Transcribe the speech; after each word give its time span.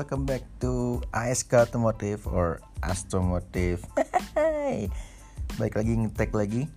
welcome 0.00 0.24
back 0.24 0.40
to 0.56 0.96
ASK 1.12 1.52
Automotive 1.52 2.24
or 2.24 2.64
Astomotive. 2.80 3.84
Baik 5.60 5.76
lagi 5.76 5.92
ngetek 5.92 6.32
lagi. 6.32 6.72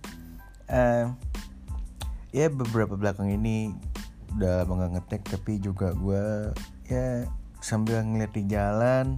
Uh, 0.68 1.08
ya 2.36 2.52
beberapa 2.52 3.00
belakang 3.00 3.32
ini 3.32 3.72
udah 4.36 4.68
lama 4.68 4.76
gak 4.76 4.92
ngetek 5.00 5.22
tapi 5.24 5.56
juga 5.56 5.96
gue 5.96 6.52
ya 6.92 7.24
sambil 7.64 8.04
ngeliat 8.04 8.36
di 8.36 8.44
jalan 8.44 9.16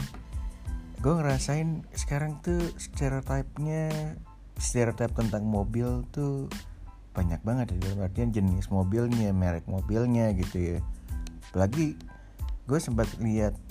gue 1.02 1.10
ngerasain 1.10 1.82
sekarang 1.90 2.38
tuh 2.46 2.62
stereotipnya 2.78 4.14
stereotip 4.54 5.18
tentang 5.18 5.50
mobil 5.50 6.06
tuh 6.14 6.46
banyak 7.10 7.42
banget 7.42 7.74
ya 7.74 7.90
dalam 7.90 8.06
artian 8.06 8.30
jenis 8.30 8.70
mobilnya 8.70 9.34
merek 9.34 9.66
mobilnya 9.66 10.30
gitu 10.38 10.78
ya 10.78 10.78
apalagi 11.50 11.98
gue 12.70 12.78
sempat 12.78 13.10
lihat 13.18 13.65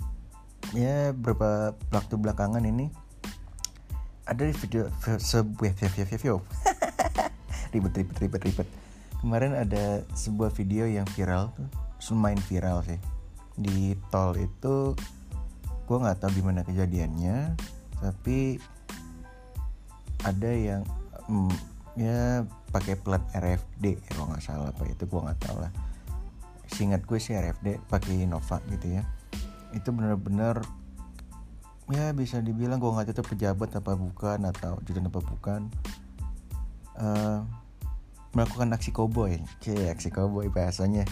ya 0.76 1.16
beberapa 1.16 1.72
waktu 1.96 2.20
belakangan 2.20 2.60
ini 2.68 2.92
ada 4.28 4.44
video 4.44 4.92
sebuah 5.06 5.72
video 5.72 6.06
video 6.06 6.36
ribet 7.74 7.94
ribet 7.96 8.18
ribet 8.20 8.42
ribet. 8.52 8.68
Kemarin 9.24 9.56
ada 9.56 10.04
sebuah 10.14 10.52
video 10.54 10.86
yang 10.86 11.08
viral 11.16 11.56
lumayan 12.12 12.38
viral 12.46 12.84
sih. 12.84 13.00
Di 13.56 13.96
tol 14.12 14.36
itu 14.36 14.94
gue 15.88 15.98
nggak 15.98 16.20
tahu 16.22 16.44
gimana 16.44 16.68
kejadiannya 16.68 17.56
tapi 18.04 18.60
ada 20.28 20.52
yang 20.52 20.82
mm, 21.32 21.56
ya 21.96 22.44
pakai 22.76 23.00
plat 23.00 23.24
RFD 23.32 24.04
kalau 24.12 24.28
nggak 24.28 24.44
salah 24.44 24.76
apa 24.76 24.84
itu 24.92 25.08
gue 25.08 25.22
nggak 25.24 25.40
tahu 25.40 25.58
lah. 25.64 25.72
Singkat 26.68 27.08
gue 27.08 27.20
sih 27.22 27.32
RFD 27.32 27.80
pakai 27.88 28.28
Innova 28.28 28.60
gitu 28.68 29.00
ya 29.00 29.15
itu 29.76 29.92
bener-bener 29.92 30.64
ya 31.86 32.10
bisa 32.18 32.42
dibilang 32.42 32.82
gue 32.82 32.90
nggak 32.90 33.14
tahu 33.14 33.38
pejabat 33.38 33.78
apa 33.78 33.94
bukan 33.94 34.40
atau 34.50 34.82
jalan 34.88 35.12
apa 35.12 35.22
bukan. 35.22 35.62
Uh, 36.96 37.44
melakukan 38.34 38.72
aksi 38.76 38.92
koboi. 38.96 39.44
Cie 39.60 39.92
aksi 39.92 40.10
koboi 40.10 40.50
bahasanya. 40.50 41.06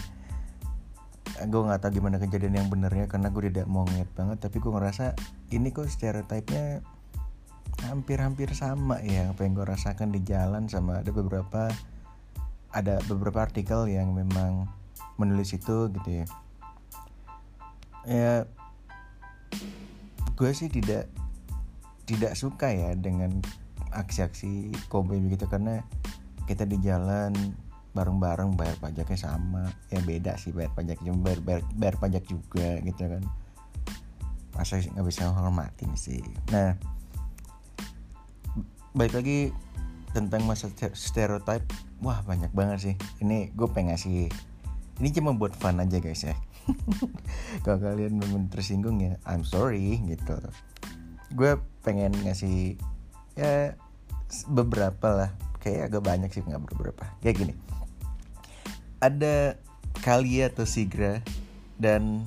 Gue 1.46 1.62
nggak 1.62 1.84
tahu 1.84 2.00
gimana 2.00 2.18
kejadian 2.18 2.58
yang 2.64 2.68
benernya 2.72 3.06
karena 3.06 3.28
gue 3.30 3.52
tidak 3.52 3.66
mau 3.68 3.84
ngeliat 3.86 4.10
banget 4.16 4.38
tapi 4.38 4.62
gue 4.62 4.70
ngerasa 4.70 5.18
ini 5.50 5.74
kok 5.74 5.90
stereotipnya 5.90 6.82
hampir-hampir 7.82 8.54
sama 8.54 9.02
ya 9.02 9.34
apa 9.34 9.42
yang 9.42 9.58
gue 9.58 9.66
rasakan 9.66 10.14
di 10.14 10.22
jalan 10.22 10.70
sama 10.70 11.02
ada 11.02 11.10
beberapa 11.10 11.74
ada 12.70 13.02
beberapa 13.10 13.42
artikel 13.42 13.90
yang 13.90 14.14
memang 14.14 14.70
menulis 15.18 15.50
itu 15.58 15.90
gitu 15.90 16.22
ya 16.22 16.26
ya 18.04 18.44
gue 20.34 20.50
sih 20.50 20.68
tidak 20.68 21.08
tidak 22.04 22.36
suka 22.36 22.68
ya 22.68 22.92
dengan 22.98 23.40
aksi-aksi 23.94 24.74
koboi 24.90 25.22
begitu 25.22 25.46
karena 25.48 25.80
kita 26.44 26.68
di 26.68 26.76
jalan 26.84 27.32
bareng-bareng 27.94 28.58
bayar 28.58 28.76
pajaknya 28.82 29.16
sama. 29.16 29.70
Ya 29.88 30.02
beda 30.02 30.34
sih 30.36 30.50
bayar 30.50 30.74
pajak 30.74 31.00
bayar, 31.00 31.40
bayar, 31.40 31.62
bayar 31.78 31.96
pajak 31.96 32.26
juga 32.26 32.82
gitu 32.82 33.02
kan. 33.06 33.22
Masa 34.52 34.82
nggak 34.82 35.06
bisa 35.06 35.30
menghormatin 35.30 35.94
sih. 35.94 36.20
Nah 36.50 36.74
baik 38.92 39.14
lagi 39.14 39.54
tentang 40.12 40.44
masa 40.44 40.68
stereotype. 40.92 41.64
Wah 42.02 42.20
banyak 42.26 42.50
banget 42.52 42.78
sih. 42.92 42.94
Ini 43.22 43.54
gue 43.54 43.68
pengen 43.70 43.94
ngasih 43.94 44.28
ini 45.02 45.08
cuma 45.10 45.34
buat 45.34 45.54
fun 45.58 45.82
aja 45.82 45.98
guys 45.98 46.22
ya 46.22 46.34
kalau 47.64 47.78
kalian 47.80 48.16
memang 48.20 48.48
tersinggung 48.48 49.00
ya 49.00 49.20
I'm 49.28 49.44
sorry 49.44 50.00
gitu. 50.04 50.36
Gue 51.34 51.60
pengen 51.84 52.12
ngasih 52.24 52.80
ya 53.36 53.76
beberapa 54.48 55.08
lah. 55.12 55.30
Kayak 55.60 55.92
agak 55.92 56.02
banyak 56.04 56.30
sih 56.32 56.44
nggak 56.44 56.64
beberapa. 56.72 57.04
Kayak 57.24 57.36
gini. 57.40 57.54
Ada 59.00 59.56
Kalia 60.04 60.52
atau 60.52 60.68
Sigra 60.68 61.24
dan 61.80 62.24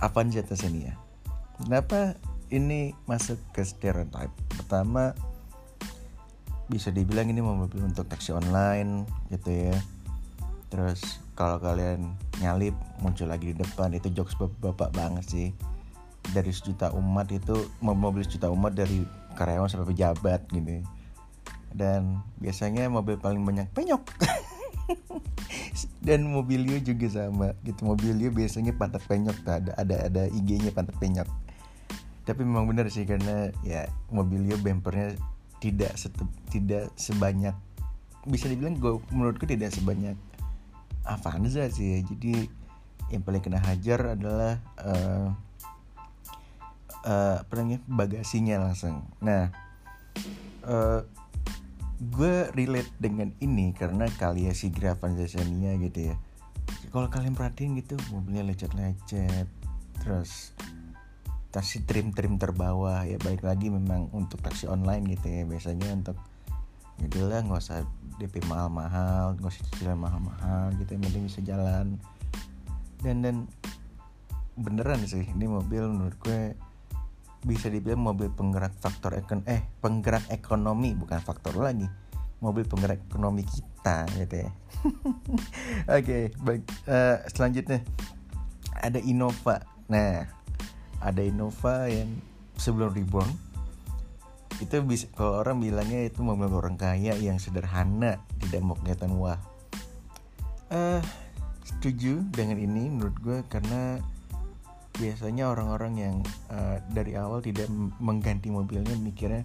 Avanza 0.00 0.44
Xenia. 0.44 0.96
Kenapa 1.56 2.20
ini 2.52 2.92
masuk 3.08 3.40
ke 3.56 3.64
stereotype? 3.64 4.32
Pertama 4.52 5.16
bisa 6.66 6.90
dibilang 6.90 7.30
ini 7.30 7.40
mobil 7.40 7.80
untuk 7.80 8.04
taksi 8.10 8.34
online 8.34 9.08
gitu 9.32 9.72
ya. 9.72 9.76
Terus 10.68 11.25
kalau 11.36 11.60
kalian 11.60 12.16
nyalip 12.40 12.72
muncul 13.04 13.28
lagi 13.28 13.52
di 13.52 13.56
depan. 13.60 13.92
Itu 13.92 14.08
jokes 14.08 14.34
bapak-bapak 14.40 14.90
banget 14.96 15.24
sih. 15.28 15.48
Dari 16.32 16.50
sejuta 16.50 16.90
umat 16.96 17.30
itu 17.30 17.54
mobil 17.84 18.24
sejuta 18.24 18.50
umat 18.50 18.74
dari 18.74 19.04
karyawan 19.36 19.68
sampai 19.68 19.92
pejabat 19.92 20.48
gitu. 20.48 20.80
Dan 21.76 22.24
biasanya 22.40 22.88
mobil 22.88 23.20
paling 23.20 23.44
banyak 23.44 23.68
penyok. 23.76 24.00
Dan 26.06 26.32
mobilnya 26.32 26.80
juga 26.80 27.06
sama 27.12 27.52
gitu. 27.62 27.84
Mobilnya 27.84 28.32
biasanya 28.32 28.72
pantat 28.72 29.04
penyok 29.04 29.36
tuh 29.44 29.54
ada 29.60 29.72
ada 29.76 29.96
ada 30.08 30.22
IG-nya 30.32 30.72
pantat 30.72 30.96
penyok. 30.96 31.28
Tapi 32.24 32.42
memang 32.42 32.66
benar 32.66 32.88
sih 32.88 33.04
karena 33.04 33.52
ya 33.62 33.86
mobilnya 34.08 34.56
bempernya 34.58 35.14
tidak 35.60 35.94
tidak 36.50 36.90
sebanyak 36.98 37.54
bisa 38.26 38.50
dibilang 38.50 38.74
gue 38.82 38.98
menurutku 39.14 39.46
tidak 39.46 39.70
sebanyak 39.70 40.18
Avanza 41.06 41.70
sih 41.70 41.96
ya. 41.96 41.98
jadi 42.02 42.50
yang 43.14 43.22
paling 43.22 43.42
kena 43.42 43.62
hajar 43.62 44.18
adalah 44.18 44.58
uh, 44.82 45.30
uh, 47.06 47.36
apa 47.46 47.78
bagasinya 47.86 48.66
langsung. 48.66 49.06
Nah 49.22 49.54
uh, 50.66 51.06
gue 51.96 52.52
relate 52.52 52.92
dengan 53.00 53.32
ini 53.40 53.72
karena 53.72 54.10
kalian 54.20 54.52
si 54.52 54.68
Avanza 54.84 55.24
Xenia 55.24 55.78
gitu 55.80 56.12
ya. 56.12 56.14
Kalau 56.90 57.08
kalian 57.08 57.38
perhatiin 57.38 57.78
gitu 57.78 57.96
mobilnya 58.10 58.42
lecet-lecet 58.42 59.48
terus 60.02 60.52
taksi 61.54 61.88
trim-trim 61.88 62.36
terbawah 62.36 63.08
ya 63.08 63.16
balik 63.16 63.48
lagi 63.48 63.72
memang 63.72 64.12
untuk 64.12 64.42
taksi 64.42 64.66
online 64.66 65.06
gitu 65.14 65.30
ya. 65.30 65.42
Biasanya 65.46 65.88
untuk 65.94 66.18
ya 67.00 67.22
lah 67.28 67.40
nggak 67.44 67.60
usah 67.60 67.84
DP 68.16 68.44
mahal-mahal 68.48 69.36
nggak 69.36 69.52
usah 69.52 69.64
cicilan 69.72 70.00
mahal-mahal 70.00 70.72
gitu 70.80 70.96
yang 70.96 71.02
penting 71.04 71.24
bisa 71.28 71.40
jalan. 71.44 71.86
Dan 73.00 73.20
dan 73.20 73.36
beneran 74.56 75.04
sih 75.04 75.28
ini 75.36 75.44
mobil 75.44 75.84
menurut 75.84 76.16
gue 76.24 76.56
bisa 77.44 77.68
dibilang 77.68 78.02
mobil 78.02 78.32
penggerak 78.32 78.72
faktor 78.80 79.14
ekon 79.14 79.44
eh 79.44 79.62
penggerak 79.84 80.24
ekonomi 80.32 80.96
bukan 80.96 81.20
faktor 81.20 81.60
lagi 81.60 81.86
mobil 82.40 82.64
penggerak 82.64 83.00
ekonomi 83.06 83.44
kita 83.44 84.08
gitu 84.16 84.48
ya. 84.48 84.50
Oke 85.92 86.02
okay, 86.02 86.22
baik 86.40 86.62
uh, 86.88 87.22
selanjutnya. 87.32 87.80
Ada 88.76 89.00
Innova. 89.00 89.64
Nah 89.88 90.26
ada 91.00 91.22
Innova 91.24 91.88
yang 91.88 92.12
sebelum 92.56 92.92
reborn 92.92 93.28
itu 94.56 94.80
bisa 94.80 95.06
kalau 95.12 95.44
orang 95.44 95.60
bilangnya 95.60 96.08
itu 96.08 96.24
mobil 96.24 96.48
orang 96.48 96.80
kaya 96.80 97.12
yang 97.20 97.36
sederhana 97.36 98.16
tidak 98.40 98.60
mau 98.64 98.76
kelihatan 98.80 99.12
wah. 99.20 99.36
Uh, 100.72 100.98
setuju 101.62 102.24
dengan 102.34 102.58
ini 102.58 102.90
menurut 102.90 103.16
gue 103.22 103.38
karena 103.52 104.00
biasanya 104.96 105.52
orang-orang 105.52 105.94
yang 106.00 106.16
uh, 106.48 106.80
dari 106.88 107.14
awal 107.14 107.44
tidak 107.44 107.68
mengganti 108.00 108.48
mobilnya 108.48 108.96
mikirnya 108.96 109.44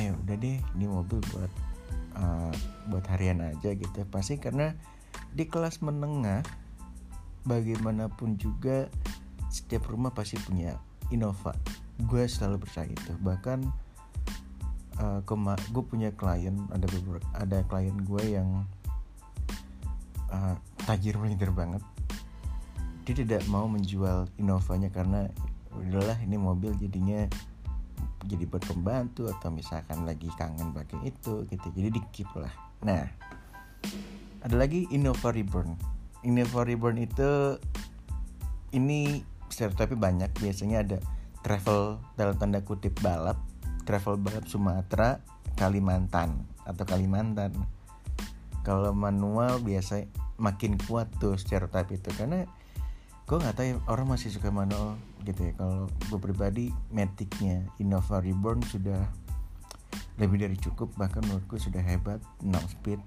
eh 0.00 0.08
udah 0.08 0.36
deh 0.40 0.56
ini 0.56 0.86
mobil 0.88 1.20
buat 1.28 1.52
uh, 2.16 2.52
buat 2.88 3.04
harian 3.12 3.44
aja 3.44 3.76
gitu. 3.76 4.00
Pasti 4.08 4.40
karena 4.40 4.72
di 5.36 5.44
kelas 5.44 5.84
menengah 5.84 6.40
bagaimanapun 7.44 8.40
juga 8.40 8.88
setiap 9.52 9.92
rumah 9.92 10.16
pasti 10.16 10.40
punya 10.40 10.80
Innova. 11.12 11.52
Gue 12.00 12.24
selalu 12.24 12.64
percaya 12.64 12.88
itu. 12.88 13.12
Bahkan 13.20 13.68
uh, 15.02 15.56
gue 15.74 15.84
punya 15.84 16.14
klien 16.14 16.54
ada 16.70 16.86
beberapa 16.86 17.26
ada 17.34 17.58
klien 17.66 17.96
gue 18.06 18.22
yang 18.38 18.48
uh, 20.30 20.54
tajir 20.86 21.18
melintir 21.18 21.50
banget. 21.50 21.82
Dia 23.02 23.14
tidak 23.18 23.42
mau 23.50 23.66
menjual 23.66 24.30
Innovanya 24.38 24.86
karena 24.94 25.26
udahlah 25.74 26.14
ini 26.22 26.38
mobil 26.38 26.70
jadinya 26.78 27.26
jadi 28.22 28.46
buat 28.46 28.62
pembantu 28.62 29.26
atau 29.26 29.50
misalkan 29.50 30.06
lagi 30.06 30.30
kangen 30.38 30.70
pakai 30.70 31.10
itu 31.10 31.42
gitu. 31.50 31.66
Jadi 31.74 31.88
dikip 31.98 32.30
lah. 32.38 32.52
Nah 32.86 33.02
ada 34.42 34.54
lagi 34.54 34.86
Innova 34.94 35.34
Reborn. 35.34 35.74
Innova 36.22 36.62
Reborn 36.62 37.02
itu 37.02 37.58
ini 38.70 39.26
stereotipnya 39.50 39.98
banyak. 39.98 40.30
Biasanya 40.38 40.86
ada 40.86 40.98
travel 41.42 41.98
dalam 42.14 42.38
tanda 42.38 42.62
kutip 42.62 42.94
balap 43.02 43.51
travel 43.82 44.18
balap 44.18 44.46
Sumatera 44.46 45.18
Kalimantan 45.58 46.46
atau 46.64 46.84
Kalimantan. 46.86 47.52
Kalau 48.62 48.94
manual 48.94 49.58
biasa 49.58 50.06
makin 50.38 50.78
kuat 50.86 51.10
tuh 51.18 51.34
stereotip 51.34 51.90
itu 51.90 52.10
karena 52.14 52.46
gue 53.26 53.36
nggak 53.38 53.54
tahu 53.54 53.66
ya, 53.66 53.76
orang 53.90 54.06
masih 54.14 54.30
suka 54.30 54.50
manual 54.50 54.98
gitu 55.26 55.50
ya. 55.50 55.52
Kalau 55.58 55.90
gue 55.90 56.18
pribadi 56.18 56.70
Maticnya 56.94 57.66
Innova 57.82 58.22
Reborn 58.22 58.62
sudah 58.66 59.02
lebih 60.20 60.44
dari 60.46 60.56
cukup 60.58 60.94
bahkan 60.94 61.24
menurutku 61.26 61.58
sudah 61.58 61.82
hebat 61.82 62.22
6 62.42 62.54
speed. 62.78 63.00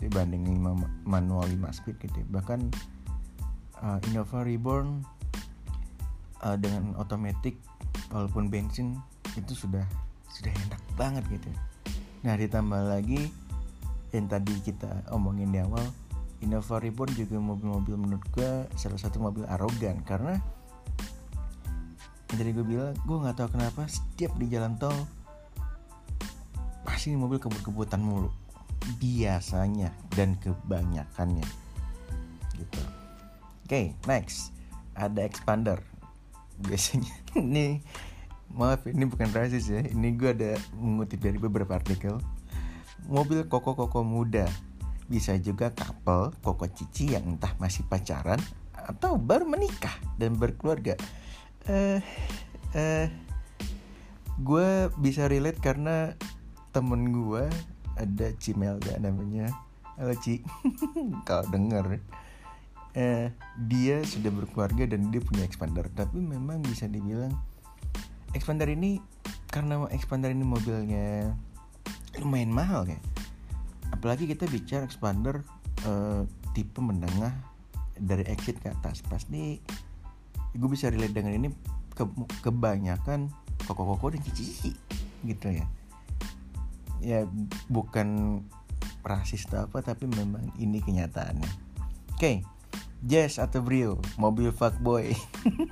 Dibanding 0.00 0.48
5 0.48 1.04
manual 1.04 1.44
5 1.44 1.76
speed 1.76 1.96
gitu 2.00 2.24
ya. 2.24 2.26
bahkan 2.32 2.72
uh, 3.84 4.00
Innova 4.08 4.42
Reborn 4.42 5.04
uh, 6.40 6.56
dengan 6.56 6.96
otomatis 6.96 7.54
walaupun 8.08 8.48
bensin 8.48 8.96
itu 9.36 9.52
sudah 9.54 9.84
sudah 10.30 10.50
enak 10.50 10.82
banget 10.94 11.24
gitu. 11.30 11.50
Nah 12.26 12.34
ditambah 12.38 12.82
lagi 12.90 13.30
yang 14.10 14.26
tadi 14.26 14.54
kita 14.62 15.06
omongin 15.14 15.54
di 15.54 15.62
awal 15.62 15.86
Innova 16.40 16.80
Reborn 16.80 17.12
juga 17.14 17.36
mobil-mobil 17.36 17.94
menurut 18.00 18.24
gue 18.32 18.50
salah 18.74 18.96
satu 18.96 19.20
mobil 19.20 19.44
arogan 19.46 20.00
karena 20.02 20.40
jadi 22.32 22.54
gue 22.54 22.64
bilang 22.64 22.94
gue 23.04 23.16
nggak 23.20 23.36
tahu 23.36 23.48
kenapa 23.58 23.84
setiap 23.90 24.32
di 24.38 24.46
jalan 24.48 24.78
tol 24.78 24.94
pasti 26.86 27.16
mobil 27.16 27.40
kebut-kebutan 27.40 28.00
mulu. 28.00 28.28
Biasanya 28.96 29.92
dan 30.16 30.40
kebanyakannya. 30.40 31.44
Gitu. 32.56 32.82
Oke 33.64 33.68
okay, 33.68 33.84
next. 34.08 34.52
Ada 34.96 35.24
expander. 35.24 35.80
Biasanya 36.60 37.12
ini 37.40 37.80
maaf 38.54 38.86
ini 38.86 39.06
bukan 39.06 39.30
rasis 39.30 39.70
ya 39.70 39.80
ini 39.82 40.14
gue 40.18 40.30
ada 40.34 40.52
mengutip 40.74 41.22
dari 41.22 41.38
beberapa 41.38 41.78
artikel 41.78 42.18
mobil 43.06 43.46
koko-koko 43.46 44.02
muda 44.02 44.46
bisa 45.10 45.34
juga 45.42 45.74
couple 45.74 46.30
koko 46.38 46.70
cici 46.70 47.18
yang 47.18 47.34
entah 47.34 47.50
masih 47.58 47.82
pacaran 47.90 48.38
atau 48.74 49.18
baru 49.18 49.42
menikah 49.44 49.92
dan 50.16 50.38
berkeluarga. 50.38 50.94
Eh, 51.66 51.98
uh, 52.78 53.06
gue 54.40 54.68
bisa 55.02 55.26
relate 55.26 55.58
karena 55.58 56.14
temen 56.70 57.10
gue 57.10 57.44
ada 57.98 58.26
Cimelda 58.38 58.96
namanya. 59.02 59.50
Halo 59.98 60.16
Ci, 60.16 60.40
kalau 61.28 61.44
denger. 61.50 62.00
Eh, 62.90 63.30
dia 63.70 64.02
sudah 64.02 64.34
berkeluarga 64.34 64.82
dan 64.82 65.14
dia 65.14 65.22
punya 65.22 65.46
expander 65.46 65.86
tapi 65.94 66.18
memang 66.18 66.58
bisa 66.58 66.90
dibilang 66.90 67.30
expander 68.34 68.70
ini 68.70 69.02
karena 69.50 69.82
expander 69.90 70.30
ini 70.30 70.46
mobilnya 70.46 71.34
lumayan 72.22 72.54
mahal 72.54 72.86
ya. 72.86 72.98
Apalagi 73.90 74.30
kita 74.30 74.46
bicara 74.46 74.86
expander 74.86 75.42
uh, 75.86 76.22
tipe 76.54 76.78
menengah 76.78 77.34
dari 77.98 78.22
exit 78.30 78.62
ke 78.62 78.70
atas. 78.70 79.02
Pasti 79.02 79.58
gue 80.54 80.68
bisa 80.70 80.90
relate 80.90 81.14
dengan 81.14 81.34
ini 81.34 81.48
ke, 81.94 82.06
kebanyakan 82.42 83.30
koko-koko 83.66 84.14
dan 84.14 84.22
cici 84.22 84.74
gitu 85.26 85.50
ya. 85.50 85.66
Ya 87.02 87.20
bukan 87.66 88.40
rasis 89.00 89.48
atau 89.48 89.64
apa 89.66 89.82
tapi 89.82 90.06
memang 90.06 90.54
ini 90.60 90.78
kenyataannya. 90.78 91.50
Oke 92.14 92.18
okay. 92.18 92.36
Jazz 93.00 93.40
atau 93.40 93.64
Brio, 93.64 93.96
mobil 94.20 94.52
fuckboy. 94.52 95.16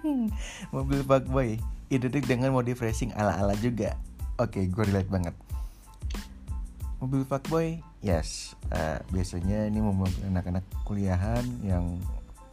Mobil 0.74 1.04
fuckboy 1.04 1.60
Identik 1.88 2.28
dengan 2.28 2.52
modif 2.52 2.84
racing 2.84 3.16
ala-ala 3.16 3.56
juga. 3.56 3.96
Oke, 4.36 4.60
okay, 4.60 4.64
gue 4.68 4.84
relate 4.92 5.08
banget. 5.08 5.34
Mobil 7.00 7.24
fuckboy? 7.24 7.80
Yes. 8.04 8.54
Uh, 8.68 9.00
biasanya 9.10 9.66
ini 9.66 9.80
mobil 9.80 10.12
anak-anak 10.28 10.62
kuliahan 10.84 11.42
yang 11.64 11.96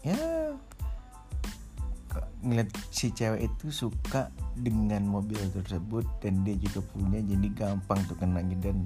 ya 0.05 0.53
ngeliat 2.45 2.69
si 2.93 3.09
cewek 3.09 3.49
itu 3.49 3.73
suka 3.73 4.29
dengan 4.55 5.03
mobil 5.03 5.41
tersebut 5.51 6.05
dan 6.21 6.45
dia 6.45 6.55
juga 6.55 6.85
punya 6.93 7.19
jadi 7.19 7.47
gampang 7.51 7.99
tuh 8.05 8.15
kenanya 8.15 8.55
dan 8.61 8.77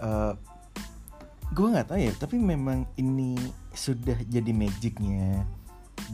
uh, 0.00 0.32
gue 1.52 1.66
nggak 1.68 1.86
tahu 1.92 2.00
ya 2.00 2.12
tapi 2.16 2.40
memang 2.40 2.88
ini 2.96 3.36
sudah 3.76 4.16
jadi 4.26 4.50
magicnya 4.50 5.44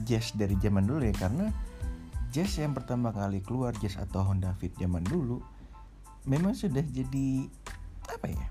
jazz 0.02 0.34
dari 0.34 0.58
zaman 0.58 0.84
dulu 0.84 1.06
ya 1.06 1.14
karena 1.14 1.48
jazz 2.30 2.56
yang 2.56 2.72
pertama 2.72 3.10
kali 3.10 3.42
keluar 3.42 3.74
jazz 3.76 3.98
atau 3.98 4.22
Honda 4.24 4.54
Fit 4.56 4.72
zaman 4.78 5.02
dulu 5.02 5.42
memang 6.24 6.54
sudah 6.54 6.82
jadi 6.82 7.50
apa 8.06 8.26
ya 8.30 8.46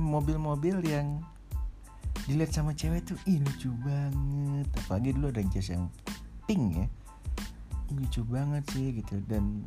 mobil 0.00 0.36
mobil-mobil 0.40 0.80
yang 0.88 1.20
dilihat 2.28 2.52
sama 2.52 2.76
cewek 2.76 3.08
tuh 3.08 3.16
ih 3.24 3.40
lucu 3.40 3.72
banget. 3.80 4.68
Apalagi 4.84 5.16
dulu 5.16 5.32
ada 5.32 5.42
jazz 5.48 5.72
yang 5.72 5.88
pink 6.44 6.84
ya. 6.84 6.86
Lucu 7.92 8.20
banget 8.28 8.64
sih 8.76 9.00
gitu. 9.00 9.16
Dan 9.24 9.64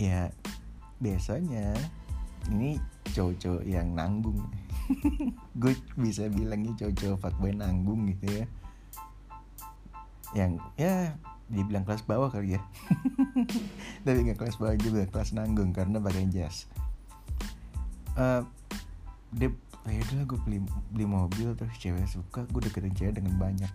ya 0.00 0.32
biasanya 1.04 1.76
ini 2.48 2.80
cowok-cowok 3.12 3.64
yang 3.68 3.92
nanggung. 3.92 4.40
Gue 5.60 5.76
bisa 6.00 6.32
bilangnya 6.32 6.72
cowok-cowok 6.80 7.18
fuckboy 7.20 7.52
nanggung 7.52 8.08
gitu 8.08 8.44
ya. 8.44 8.46
Yang 10.32 10.52
ya 10.80 10.96
dibilang 11.48 11.84
kelas 11.84 12.04
bawah 12.08 12.32
kali 12.32 12.56
ya. 12.56 12.62
Tapi 14.04 14.18
nggak 14.30 14.38
kelas 14.40 14.56
bawah 14.56 14.76
juga 14.80 15.04
kelas 15.08 15.36
nanggung 15.36 15.76
karena 15.76 16.00
pakai 16.00 16.28
jas. 16.32 16.68
Uh, 18.14 18.46
dia 19.34 19.50
ya 19.84 20.00
udah 20.00 20.24
gue 20.24 20.40
beli 20.48 20.58
beli 20.94 21.04
mobil 21.04 21.52
terus 21.58 21.76
cewek 21.76 22.08
suka 22.08 22.48
gue 22.48 22.60
deketin 22.64 22.94
cewek 22.96 23.20
dengan 23.20 23.36
banyak 23.36 23.72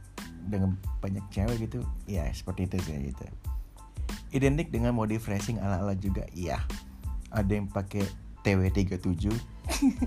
dengan 0.49 0.73
banyak 1.03 1.25
cewek 1.29 1.69
gitu. 1.69 1.85
Ya 2.09 2.25
seperti 2.33 2.65
itu 2.65 2.77
sih 2.81 3.13
gitu. 3.13 3.25
Identik 4.33 4.73
dengan 4.73 4.97
modif 4.97 5.29
racing 5.29 5.61
ala 5.61 5.81
ala 5.81 5.93
juga 5.93 6.25
iya. 6.33 6.61
Ada 7.29 7.61
yang 7.61 7.69
pakai 7.69 8.09
TW37 8.41 9.29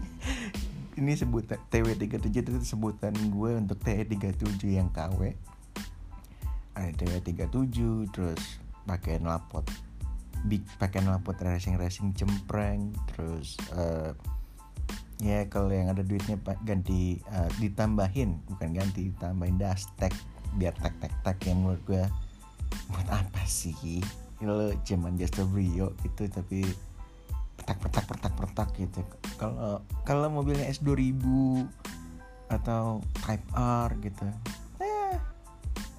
ini 0.99 1.13
sebutan 1.17 1.59
TW37 1.73 2.29
itu 2.31 2.61
sebutan 2.67 3.15
gue 3.15 3.51
untuk 3.57 3.79
TW37 3.81 4.77
yang 4.77 4.91
KW 4.93 5.33
ada 6.75 6.91
TW37 6.93 8.11
terus 8.13 8.43
pakai 8.89 9.23
knalpot 9.23 9.65
big 10.49 10.65
pakai 10.81 11.05
knalpot 11.07 11.39
racing 11.39 11.79
racing 11.79 12.11
cempreng 12.17 12.91
terus 13.15 13.55
uh, 13.77 14.11
ya 15.23 15.47
kalau 15.47 15.71
yang 15.71 15.87
ada 15.87 16.03
duitnya 16.03 16.35
pak 16.35 16.59
ganti 16.67 17.23
uh, 17.31 17.47
ditambahin. 17.63 18.43
Bukan 18.51 18.75
ganti 18.75 19.15
ditambahin 19.15 19.57
dastek 19.57 20.11
biar 20.59 20.75
tak 20.83 20.99
tak 20.99 21.15
tak 21.23 21.39
yang 21.47 21.63
menurut 21.63 21.83
gue 21.87 22.05
buat 22.91 23.09
apa 23.09 23.43
sih? 23.47 24.03
Lo 24.43 24.75
cuman 24.83 25.15
a 25.15 25.45
brio 25.47 25.95
gitu 26.03 26.27
tapi 26.27 26.67
petak 27.55 27.79
petak 27.79 28.05
petak 28.11 28.35
petak 28.35 28.69
gitu. 28.75 29.01
Kalau 29.39 29.79
kalau 30.03 30.27
mobilnya 30.27 30.67
S 30.67 30.83
2000 30.83 31.23
atau 32.51 33.01
Type 33.23 33.47
R 33.55 33.89
gitu 34.03 34.27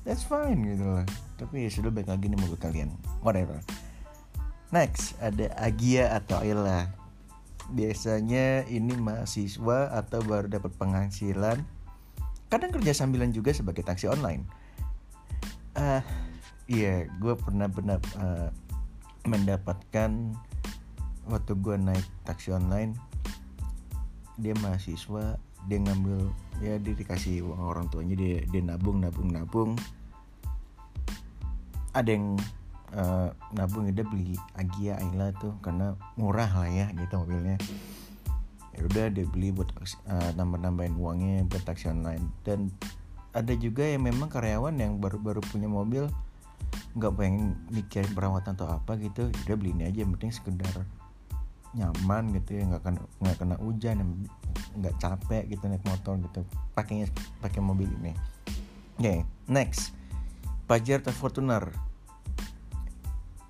that's 0.03 0.27
fine 0.27 0.62
gitu 0.63 0.83
loh 0.83 1.07
tapi 1.43 1.67
ya 1.67 1.69
sudah 1.69 1.91
baik 1.91 2.07
lagi 2.07 2.31
nih 2.31 2.39
mobil 2.39 2.55
kalian. 2.55 2.95
Whatever. 3.19 3.60
Next 4.72 5.19
ada 5.19 5.51
Agia 5.60 6.13
atau 6.15 6.39
Ayla. 6.39 6.88
Biasanya 7.75 8.63
ini 8.72 8.95
mahasiswa 8.95 9.91
atau 9.91 10.24
baru 10.24 10.48
dapat 10.48 10.72
penghasilan. 10.79 11.60
Kadang 12.48 12.72
kerja 12.72 12.95
sambilan 12.95 13.36
juga 13.36 13.51
sebagai 13.51 13.83
taksi 13.83 14.07
online. 14.07 14.48
Uh, 15.75 16.00
iya 16.72 17.03
yeah, 17.03 17.12
gue 17.19 17.33
pernah 17.33 17.67
benar 17.67 18.00
uh, 18.22 18.53
mendapatkan 19.27 20.38
waktu 21.27 21.53
gue 21.60 21.75
naik 21.75 22.07
taksi 22.24 22.55
online. 22.55 22.95
Dia 24.39 24.55
mahasiswa 24.63 25.41
dia 25.67 25.79
ngambil 25.79 26.32
ya 26.60 26.79
dia 26.79 26.93
dikasih 26.96 27.43
uang 27.43 27.62
orang 27.62 27.86
tuanya 27.91 28.15
dia 28.15 28.43
dia 28.48 28.62
nabung 28.62 29.00
nabung 29.00 29.29
nabung. 29.32 29.72
Ada 31.93 32.10
yang 32.10 32.38
uh, 32.98 33.29
nabung 33.53 33.89
dia 33.89 34.05
beli 34.05 34.34
Agia 34.58 34.98
Ayla 34.98 35.29
tuh 35.38 35.53
karena 35.62 35.93
murah 36.17 36.50
lah 36.50 36.70
ya 36.70 36.89
gitu 36.93 37.22
mobilnya. 37.22 37.58
Ya 38.74 38.82
udah 38.89 39.05
dia 39.13 39.25
beli 39.29 39.53
buat 39.53 39.70
uh, 40.10 40.32
nambah-nambahin 40.34 40.98
uangnya 40.98 41.46
buat 41.46 41.62
taksi 41.62 41.93
online. 41.93 42.25
Dan 42.41 42.74
ada 43.34 43.53
juga 43.58 43.86
yang 43.86 44.05
memang 44.05 44.29
karyawan 44.29 44.77
yang 44.77 45.01
baru-baru 45.01 45.41
punya 45.41 45.65
mobil 45.65 46.10
nggak 46.93 47.13
pengen 47.17 47.58
mikirin 47.74 48.13
perawatan 48.13 48.53
atau 48.53 48.70
apa 48.70 48.93
gitu 49.01 49.34
ya 49.34 49.39
udah 49.50 49.58
beli 49.58 49.74
ini 49.74 49.84
aja 49.89 50.05
yang 50.05 50.13
penting 50.13 50.29
sekedar 50.29 50.86
nyaman 51.74 52.29
gitu 52.38 52.62
ya 52.62 52.70
nggak 52.70 52.84
kena 52.86 53.01
nggak 53.17 53.38
kena 53.41 53.55
hujan 53.58 53.98
nggak 54.77 54.96
capek 54.98 55.44
gitu 55.50 55.65
naik 55.70 55.86
motor 55.86 56.18
gitu 56.20 56.42
pakainya 56.74 57.10
pakai 57.39 57.62
mobil 57.62 57.89
ini. 58.01 58.13
Oke 58.98 59.01
okay, 59.01 59.20
next. 59.50 59.94
Pajero 60.70 61.03
atau 61.03 61.13
Fortuner. 61.13 61.74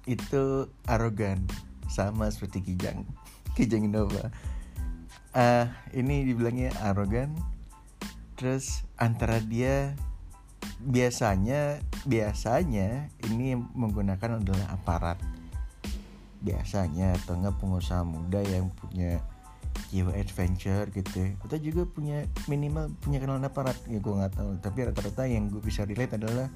Itu 0.03 0.71
arogan 0.87 1.47
sama 1.87 2.27
seperti 2.31 2.73
Kijang. 2.73 3.05
Kijang 3.55 3.87
Innova. 3.87 4.31
Uh, 5.33 5.65
ini 5.93 6.27
dibilangnya 6.27 6.73
arogan. 6.83 7.33
Terus 8.39 8.83
antara 8.97 9.39
dia 9.39 9.93
biasanya 10.83 11.79
biasanya 12.03 13.07
ini 13.29 13.55
menggunakan 13.55 14.43
adalah 14.43 14.67
aparat. 14.73 15.19
Biasanya 16.43 17.15
atau 17.23 17.39
enggak 17.39 17.55
pengusaha 17.61 18.03
muda 18.03 18.43
yang 18.43 18.67
punya 18.75 19.23
jiwa 19.93 20.13
adventure 20.17 20.89
gitu 20.89 21.13
ya. 21.13 21.29
atau 21.45 21.57
juga 21.61 21.85
punya 21.85 22.25
minimal 22.49 22.89
punya 22.97 23.21
kenalan 23.21 23.45
aparat 23.45 23.77
ya 23.85 24.01
gue 24.01 24.13
nggak 24.13 24.33
tahu. 24.33 24.49
Tapi 24.61 24.79
rata-rata 24.89 25.23
yang 25.29 25.53
gue 25.53 25.61
bisa 25.61 25.85
relate 25.85 26.17
adalah 26.17 26.49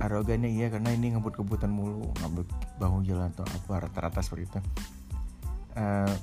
arogannya 0.00 0.48
iya 0.48 0.72
karena 0.72 0.96
ini 0.96 1.12
ngebut-kebutan 1.12 1.68
mulu 1.68 2.08
ngebut 2.24 2.48
bahu 2.80 3.04
jalan 3.04 3.28
atau 3.34 3.44
apa 3.44 3.90
rata-rata 3.90 4.20
seperti 4.22 4.48
itu. 4.48 4.60
Uh, 5.74 6.14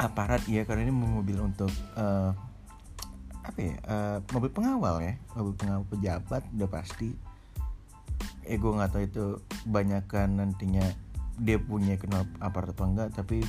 aparat 0.00 0.42
ya 0.48 0.64
karena 0.64 0.88
ini 0.88 0.94
mobil 0.94 1.38
untuk 1.42 1.72
uh, 1.98 2.32
apa 3.40 3.58
ya 3.58 3.74
uh, 3.86 4.18
mobil 4.34 4.50
pengawal 4.52 5.00
ya. 5.00 5.14
Mobil 5.38 5.54
pengawal 5.54 5.86
pejabat 5.86 6.42
udah 6.58 6.68
pasti. 6.68 7.14
Eh 8.44 8.58
gue 8.58 8.72
nggak 8.74 8.90
tahu 8.90 9.02
itu 9.06 9.24
banyak 9.70 10.04
kan 10.10 10.34
nantinya 10.34 10.84
dia 11.40 11.56
punya 11.56 11.96
kenal 11.96 12.28
aparat 12.42 12.76
apa 12.76 12.84
enggak 12.84 13.08
tapi 13.16 13.40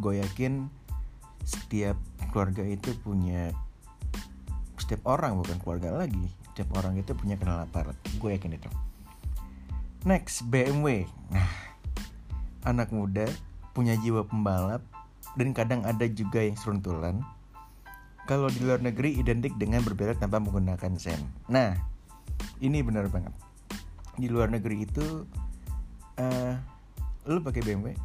gue 0.00 0.18
yakin 0.18 0.66
setiap 1.44 1.96
keluarga 2.32 2.64
itu 2.64 2.92
punya 3.00 3.52
setiap 4.80 5.04
orang 5.06 5.36
bukan 5.40 5.56
keluarga 5.60 5.92
lagi 5.92 6.32
setiap 6.50 6.76
orang 6.80 6.98
itu 6.98 7.12
punya 7.16 7.38
kenal 7.40 7.62
aparat 7.62 7.96
gue 8.18 8.30
yakin 8.36 8.56
itu. 8.56 8.70
Next 10.08 10.48
BMW 10.48 11.04
nah 11.28 11.48
anak 12.64 12.92
muda 12.92 13.28
punya 13.72 13.96
jiwa 13.96 14.26
pembalap 14.26 14.84
dan 15.38 15.54
kadang 15.54 15.86
ada 15.86 16.04
juga 16.10 16.42
yang 16.42 16.58
seruntulan. 16.58 17.22
Kalau 18.28 18.52
di 18.52 18.62
luar 18.62 18.78
negeri 18.84 19.16
identik 19.16 19.56
dengan 19.56 19.82
berbelok 19.82 20.20
tanpa 20.20 20.38
menggunakan 20.38 20.92
sen. 21.00 21.20
Nah 21.48 21.76
ini 22.60 22.84
benar 22.84 23.08
banget. 23.08 23.32
Di 24.20 24.28
luar 24.28 24.52
negeri 24.52 24.84
itu 24.84 25.24
uh, 26.20 26.54
lu 27.24 27.40
pakai 27.40 27.62
BMW 27.64 27.96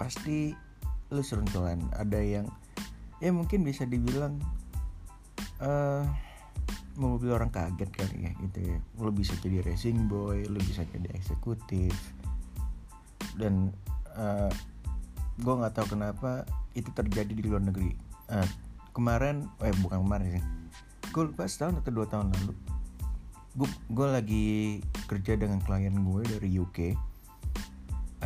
pasti 0.00 0.56
lu 1.12 1.20
seruntulan 1.20 1.80
ada 1.96 2.20
yang 2.20 2.48
ya 3.20 3.30
mungkin 3.32 3.64
bisa 3.64 3.84
dibilang 3.84 4.40
uh, 5.60 6.04
mobil 6.94 7.34
orang 7.34 7.50
kaget 7.50 7.90
kali 7.90 8.30
ya 8.30 8.32
gitu 8.38 8.58
ya. 8.74 8.78
Lo 8.98 9.10
bisa 9.10 9.34
jadi 9.42 9.62
racing 9.66 10.06
boy 10.06 10.46
lo 10.46 10.58
bisa 10.62 10.86
jadi 10.86 11.10
eksekutif. 11.14 11.94
Dan 13.34 13.74
uh, 14.14 14.46
eh, 14.46 14.52
gue 15.42 15.54
nggak 15.58 15.74
tahu 15.74 15.98
kenapa 15.98 16.46
itu 16.78 16.86
terjadi 16.94 17.32
di 17.34 17.42
luar 17.42 17.66
negeri. 17.66 17.98
Uh, 18.30 18.46
kemarin 18.94 19.50
eh 19.62 19.74
bukan 19.82 20.06
kemarin 20.06 20.38
sih. 20.38 20.44
Gue 21.10 21.30
lupa 21.30 21.50
setahun 21.50 21.82
atau 21.82 21.90
dua 21.90 22.06
tahun 22.06 22.30
lalu. 22.30 22.54
Gue 23.90 24.08
lagi 24.10 24.46
kerja 25.06 25.38
dengan 25.38 25.62
klien 25.62 25.94
gue 25.94 26.22
dari 26.26 26.48
UK 26.58 26.78
uh, 26.80 26.90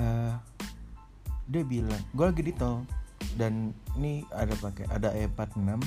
eh, 0.00 0.35
dia 1.49 1.64
bilang 1.64 2.00
gue 2.12 2.25
lagi 2.25 2.43
di 2.45 2.55
tol. 2.55 2.85
Dan 3.35 3.75
ini 3.99 4.23
ada 4.31 4.55
pakai 4.55 4.87
ada 4.95 5.11
E46 5.11 5.83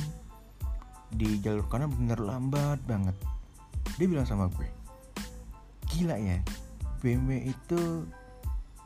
di 1.16 1.40
jalur 1.40 1.64
kanan 1.72 1.92
bener 1.92 2.20
lambat 2.20 2.80
banget. 2.84 3.16
Dia 3.96 4.08
bilang 4.08 4.28
sama 4.28 4.52
gue 4.52 4.82
gila 5.92 6.16
ya 6.16 6.40
BMW 7.04 7.52
itu 7.52 8.08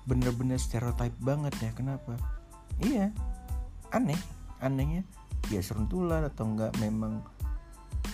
bener-bener 0.10 0.58
stereotype 0.58 1.14
banget 1.22 1.54
ya 1.62 1.72
kenapa? 1.78 2.18
Iya 2.82 3.14
aneh 3.94 4.18
anehnya 4.60 5.06
ya 5.54 5.62
seruntulan 5.62 6.26
atau 6.26 6.50
enggak 6.50 6.74
memang 6.82 7.22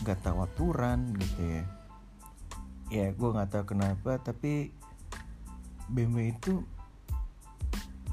nggak 0.03 0.19
tahu 0.19 0.43
aturan 0.43 1.15
gitu 1.15 1.41
ya. 1.41 1.63
Ya 2.91 3.05
gue 3.15 3.29
nggak 3.31 3.49
tahu 3.55 3.63
kenapa 3.71 4.19
tapi 4.19 4.75
BMW 5.87 6.35
itu 6.35 6.67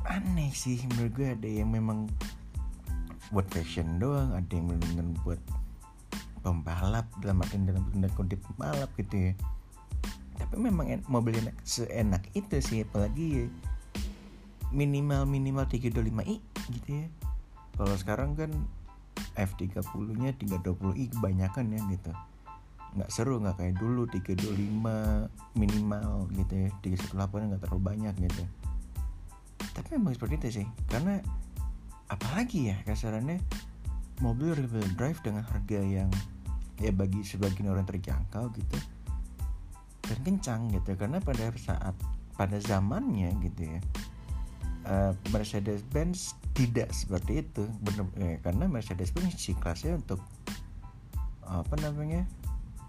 aneh 0.09 0.51
sih 0.57 0.81
menurut 0.97 1.13
gue 1.13 1.29
ada 1.37 1.49
yang 1.49 1.69
memang 1.69 2.09
buat 3.29 3.45
fashion 3.53 4.01
doang 4.01 4.33
ada 4.33 4.49
yang 4.49 4.73
benar-benar 4.73 5.09
buat 5.21 5.41
pembalap 6.41 7.07
dalam 7.21 7.45
arti 7.45 7.61
dalam 7.61 7.85
tanda 7.93 8.09
kutip 8.17 8.41
pembalap 8.49 8.89
gitu 8.97 9.31
ya. 9.31 9.33
Tapi 10.39 10.55
memang 10.57 11.05
mobil 11.11 11.37
enak 11.37 11.57
seenak 11.67 12.25
itu 12.33 12.57
sih 12.63 12.87
apalagi 12.87 13.45
ya, 13.45 13.47
minimal 14.73 15.29
minimal 15.29 15.69
325i 15.69 16.41
gitu 16.73 16.89
ya. 17.05 17.07
Kalau 17.77 17.95
sekarang 18.01 18.33
kan 18.33 18.51
F30 19.37 20.07
nya 20.17 20.33
320i 20.35 21.13
kebanyakan 21.13 21.65
ya 21.75 21.81
gitu. 21.93 22.13
Nggak 22.97 23.11
seru 23.13 23.43
nggak 23.45 23.61
kayak 23.61 23.77
dulu 23.77 24.09
325 24.09 25.29
minimal 25.59 26.33
gitu 26.33 26.55
ya. 26.55 26.71
318 27.13 27.51
nggak 27.53 27.61
terlalu 27.67 27.83
banyak 27.83 28.15
gitu 28.25 28.45
tapi 29.79 29.95
memang 29.95 30.19
seperti 30.19 30.35
itu 30.43 30.49
sih. 30.63 30.67
Karena 30.91 31.23
apalagi 32.11 32.75
ya 32.75 32.77
kasarannya 32.83 33.39
mobil 34.19 34.59
rear 34.59 34.91
drive 34.99 35.23
dengan 35.23 35.47
harga 35.47 35.79
yang 35.79 36.11
ya 36.83 36.91
bagi 36.91 37.23
sebagian 37.23 37.71
orang 37.71 37.87
terjangkau 37.87 38.51
gitu 38.55 38.79
dan 40.03 40.19
kencang 40.25 40.73
gitu 40.73 40.95
karena 40.99 41.19
pada 41.23 41.53
saat 41.59 41.95
pada 42.35 42.57
zamannya 42.63 43.35
gitu 43.45 43.67
ya 43.67 43.81
uh, 44.89 45.13
Mercedes 45.31 45.85
Benz 45.87 46.35
tidak 46.57 46.91
seperti 46.91 47.47
itu. 47.47 47.71
Benar 47.85 48.07
ya, 48.19 48.37
karena 48.43 48.65
Mercedes 48.67 49.15
Benz 49.15 49.39
si 49.39 49.55
kelasnya 49.55 50.01
untuk 50.01 50.19
apa 51.49 51.75
namanya 51.81 52.29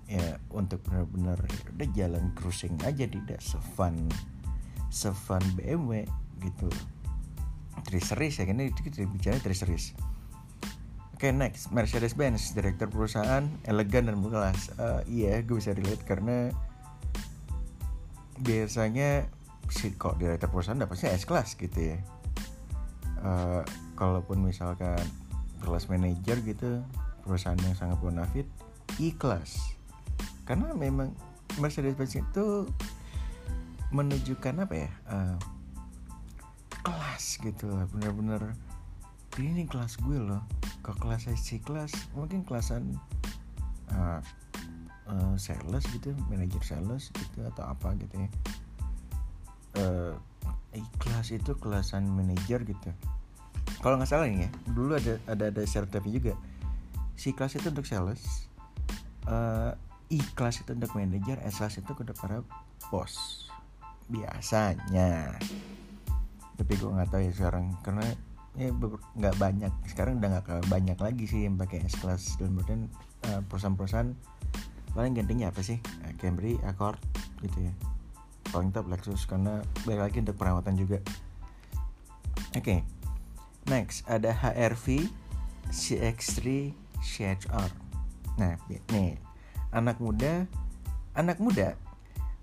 ya 0.09 0.41
untuk 0.51 0.81
benar-benar 0.89 1.37
ya 1.45 1.59
udah 1.77 1.89
jalan 1.95 2.25
cruising 2.35 2.75
aja 2.81 3.05
tidak 3.05 3.39
sefun 3.39 4.09
sefun 4.89 5.39
BMW 5.53 6.03
gitu. 6.39 6.71
Tri 7.85 7.99
series 7.99 8.39
ya 8.39 8.45
ini 8.47 8.71
kita 8.75 9.07
bicara 9.07 9.39
tri 9.39 9.55
series 9.55 9.95
Oke 11.19 11.27
okay, 11.27 11.35
next. 11.35 11.75
Mercedes-Benz 11.75 12.55
direktur 12.55 12.87
perusahaan 12.87 13.43
elegan 13.67 14.07
dan 14.07 14.23
berkelas 14.23 14.71
uh, 14.79 15.03
iya 15.03 15.43
gue 15.43 15.59
bisa 15.59 15.75
relate 15.75 16.07
karena 16.07 16.47
biasanya 18.39 19.27
si 19.67 19.91
kok 19.99 20.15
direktur 20.15 20.47
perusahaan 20.47 20.79
dapatnya 20.79 21.11
S 21.11 21.27
class 21.27 21.59
gitu 21.59 21.75
ya. 21.91 21.99
Uh, 23.19 23.67
kalaupun 23.99 24.47
misalkan 24.47 24.95
kelas 25.59 25.91
manager 25.91 26.39
gitu 26.39 26.79
perusahaan 27.27 27.59
yang 27.67 27.75
sangat 27.75 27.99
bonafit 27.99 28.47
E 28.95 29.11
class 29.11 29.75
karena 30.47 30.71
memang 30.71 31.11
Mercedes-Benz 31.59 32.15
itu 32.15 32.63
menunjukkan 33.91 34.55
apa 34.63 34.87
ya 34.87 34.91
uh, 35.11 35.35
kelas 37.19 37.35
gitu 37.43 37.67
lah 37.67 37.83
bener-bener. 37.91 38.55
Ini 39.35 39.67
kelas 39.67 39.99
gue 39.99 40.15
loh 40.15 40.39
ke 40.79 40.95
kelas 41.03 41.27
IC 41.27 41.67
kelas 41.67 41.91
mungkin 42.15 42.47
kelasan 42.47 42.95
uh, 43.91 44.23
uh, 45.03 45.35
sales 45.35 45.83
gitu 45.91 46.15
manajer 46.31 46.63
sales 46.63 47.11
gitu 47.11 47.43
atau 47.43 47.67
apa 47.67 47.91
gitu 47.99 48.15
ya. 48.23 48.29
Uh, 49.75 50.15
kelas 51.03 51.35
itu 51.35 51.59
kelasan 51.59 52.07
manajer 52.07 52.63
gitu. 52.63 52.87
Kalau 53.83 53.99
nggak 53.99 54.07
salah 54.07 54.31
ini 54.31 54.47
ya 54.47 54.51
dulu 54.71 54.95
ada 54.95 55.19
ada 55.27 55.51
ada 55.51 55.63
sertifikat 55.67 56.15
juga. 56.15 56.33
Si 57.19 57.35
kelas 57.35 57.59
itu 57.59 57.67
untuk 57.67 57.83
sales 57.83 58.47
uh, 59.27 59.75
I 60.07 60.23
kelas 60.39 60.63
itu 60.63 60.71
untuk 60.71 60.95
manajer 60.95 61.35
S 61.43 61.59
kelas 61.59 61.83
itu 61.83 61.91
untuk 61.91 62.15
para 62.15 62.47
bos. 62.87 63.43
Biasanya 64.07 65.35
tapi 66.59 66.75
gue 66.75 66.91
nggak 66.91 67.09
tahu 67.09 67.21
ya 67.23 67.31
sekarang. 67.31 67.71
Karena 67.79 68.03
ya 68.59 68.69
nggak 69.15 69.35
banyak. 69.39 69.73
Sekarang 69.87 70.19
udah 70.19 70.29
nggak 70.43 70.67
banyak 70.67 70.99
lagi 70.99 71.25
sih 71.25 71.47
yang 71.47 71.55
pakai 71.55 71.87
S 71.87 71.95
class 71.95 72.35
dan 72.35 72.51
kemudian 72.51 72.91
uh, 73.31 73.39
perusahaan-perusahaan. 73.47 74.11
Paling 74.91 75.15
gantinya 75.15 75.47
apa 75.55 75.63
sih? 75.63 75.79
Uh, 76.03 76.11
Camry, 76.19 76.59
Accord 76.67 76.99
gitu 77.39 77.63
ya. 77.63 77.73
Paling 78.51 78.75
top 78.75 78.91
Lexus 78.91 79.23
karena 79.23 79.63
balik 79.87 80.11
lagi 80.11 80.17
untuk 80.19 80.35
perawatan 80.35 80.75
juga. 80.75 80.99
Oke 82.51 82.59
okay. 82.59 82.79
next. 83.71 84.03
Ada 84.11 84.35
HRV 84.35 85.07
CX3 85.71 86.73
CHR 86.99 87.71
nah 88.39 88.55
nih. 88.89 89.19
Anak 89.75 89.99
muda 89.99 90.47
anak 91.13 91.37
muda 91.43 91.75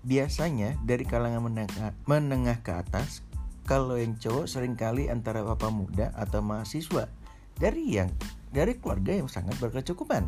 biasanya 0.05 0.77
dari 0.85 1.03
kalangan 1.03 1.41
menengah, 1.41 1.91
menengah 2.05 2.61
ke 2.61 2.71
atas 2.71 3.25
kalau 3.67 3.99
yang 3.99 4.15
cowok 4.15 4.47
sering 4.47 4.79
kali 4.79 5.11
antara 5.11 5.43
bapak 5.43 5.67
muda 5.75 6.15
atau 6.15 6.39
mahasiswa 6.39 7.11
dari 7.59 7.99
yang 7.99 8.07
dari 8.55 8.79
keluarga 8.79 9.11
yang 9.19 9.27
sangat 9.27 9.59
berkecukupan. 9.59 10.23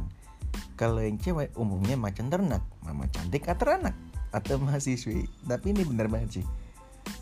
Kalau 0.75 0.99
yang 0.99 1.15
cewek 1.15 1.55
umumnya 1.55 1.95
macam 1.95 2.27
ternak, 2.27 2.59
mama 2.83 3.07
cantik 3.15 3.47
atau 3.47 3.71
anak 3.71 3.95
atau 4.35 4.59
mahasiswi. 4.59 5.23
Tapi 5.47 5.71
ini 5.71 5.87
benar 5.87 6.11
banget 6.11 6.43
sih. 6.43 6.45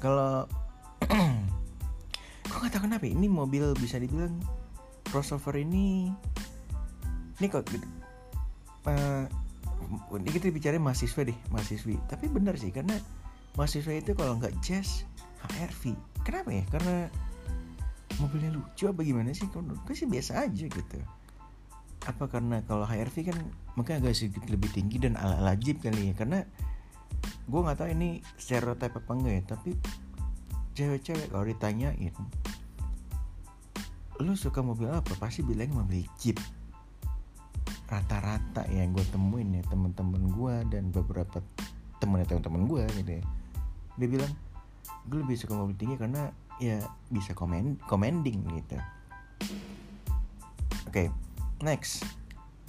Kalau 0.01 0.49
kok 2.49 2.57
nggak 2.57 2.71
tahu 2.73 2.83
kenapa 2.89 3.05
ini 3.05 3.29
mobil 3.29 3.77
bisa 3.77 4.01
dibilang 4.01 4.41
crossover 5.13 5.53
ini 5.53 6.09
ini 7.37 7.45
kok. 7.45 7.69
Uh, 8.89 9.29
ini 10.17 10.29
kita 10.33 10.49
bicara 10.49 10.81
mahasiswa 10.81 11.21
deh 11.27 11.37
mahasiswi 11.53 11.99
tapi 12.09 12.31
benar 12.31 12.57
sih 12.57 12.73
karena 12.73 12.97
mahasiswa 13.59 13.93
itu 13.93 14.15
kalau 14.17 14.39
nggak 14.39 14.55
jazz 14.63 15.05
HRV 15.45 15.83
kenapa 16.27 16.49
ya? 16.51 16.63
Karena 16.67 16.95
mobilnya 18.19 18.51
lucu 18.51 18.83
apa 18.91 19.01
gimana 19.05 19.31
sih? 19.31 19.47
Kalau 19.47 19.71
gue 19.71 19.95
sih 19.95 20.09
biasa 20.09 20.43
aja 20.49 20.65
gitu. 20.67 20.97
Apa 22.03 22.27
karena 22.27 22.59
kalau 22.67 22.83
HRV 22.83 23.15
kan 23.31 23.37
mungkin 23.79 24.03
agak 24.03 24.15
sedikit 24.15 24.47
lebih 24.51 24.67
tinggi 24.75 24.99
dan 24.99 25.15
ala 25.15 25.39
ala 25.39 25.53
jeep 25.55 25.79
kali 25.79 26.11
ya? 26.11 26.13
Karena 26.17 26.43
gue 27.47 27.59
nggak 27.63 27.77
tahu 27.79 27.89
ini 27.95 28.19
stereotype 28.35 28.99
apa 28.99 29.11
enggak 29.15 29.33
ya 29.33 29.43
tapi 29.55 29.71
cewek-cewek 30.77 31.31
kalau 31.31 31.45
ditanyain 31.47 32.13
lu 34.17 34.33
suka 34.33 34.65
mobil 34.65 34.89
apa? 34.89 35.13
Pasti 35.15 35.45
bilang 35.45 35.71
mobil 35.71 36.03
jeep. 36.19 36.41
Rata-rata 37.87 38.67
yang 38.67 38.91
gue 38.91 39.05
temuin 39.13 39.61
ya 39.61 39.63
temen-temen 39.71 40.27
gue 40.35 40.55
dan 40.73 40.91
beberapa 40.91 41.39
temen 42.03 42.21
temen-temen 42.27 42.67
gue 42.67 42.83
gitu 43.01 43.11
ya 43.21 43.25
dia 43.97 44.07
bilang 44.07 44.31
gue 45.07 45.19
lebih 45.23 45.39
suka 45.39 45.55
mobil 45.55 45.75
tinggi 45.79 45.95
karena 45.95 46.29
ya 46.59 46.83
bisa 47.07 47.31
komen 47.31 47.79
commending 47.87 48.43
gitu. 48.51 48.77
Oke 50.87 50.91
okay, 50.91 51.07
next. 51.63 52.03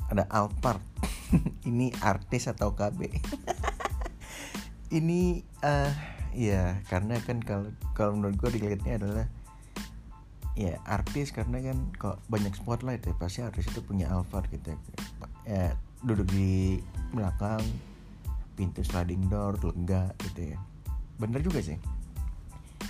Ada 0.08 0.24
Alphard. 0.32 0.80
Ini 1.68 1.92
artis 2.00 2.48
atau 2.48 2.72
KB 2.72 3.04
ini 4.88 5.44
uh, 5.60 5.92
ya 6.32 6.80
karena 6.88 7.20
kan 7.20 7.44
kalau 7.44 7.68
kalau 7.92 8.16
menurut 8.16 8.40
gue 8.40 8.56
dilihatnya 8.56 8.96
adalah 8.96 9.26
ya 10.56 10.80
artis 10.88 11.30
karena 11.30 11.60
kan 11.60 11.78
kok 12.00 12.16
banyak 12.32 12.56
spotlight 12.56 13.04
ya 13.04 13.12
pasti 13.14 13.44
artis 13.44 13.68
itu 13.68 13.84
punya 13.84 14.08
Alphard 14.08 14.48
gitu 14.48 14.72
ya, 14.72 14.78
ya 15.44 15.66
duduk 16.00 16.32
di 16.32 16.80
belakang 17.12 17.60
pintu 18.56 18.80
sliding 18.80 19.28
door 19.28 19.60
lega 19.60 20.16
gitu 20.24 20.56
ya. 20.56 20.58
Bener 21.20 21.44
juga 21.44 21.60
sih 21.60 21.76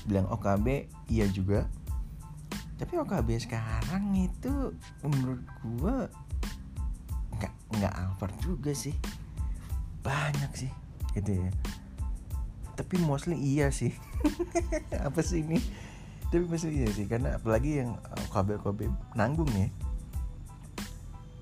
bilang 0.09 0.27
OKB 0.33 0.89
iya 1.13 1.29
juga. 1.29 1.69
Tapi 2.81 2.97
OKB 2.97 3.29
sekarang 3.45 4.17
itu 4.17 4.73
menurut 5.05 5.45
gua 5.77 6.09
nggak 7.37 7.53
nggak 7.77 7.93
Alphard 7.93 8.37
juga 8.41 8.73
sih. 8.73 8.97
Banyak 10.01 10.53
sih 10.57 10.73
gitu 11.13 11.37
ya. 11.37 11.51
Tapi 12.73 12.97
mostly 13.05 13.37
iya 13.37 13.69
sih. 13.69 13.93
Apa 15.07 15.21
sih 15.21 15.45
ini? 15.45 15.61
Tapi 16.29 16.45
masih 16.45 16.73
iya 16.73 16.89
sih 16.93 17.09
karena 17.09 17.41
apalagi 17.41 17.85
yang 17.85 17.97
kabel 18.33 18.57
kabel 18.61 18.93
nanggung 19.13 19.49
ya. 19.53 19.69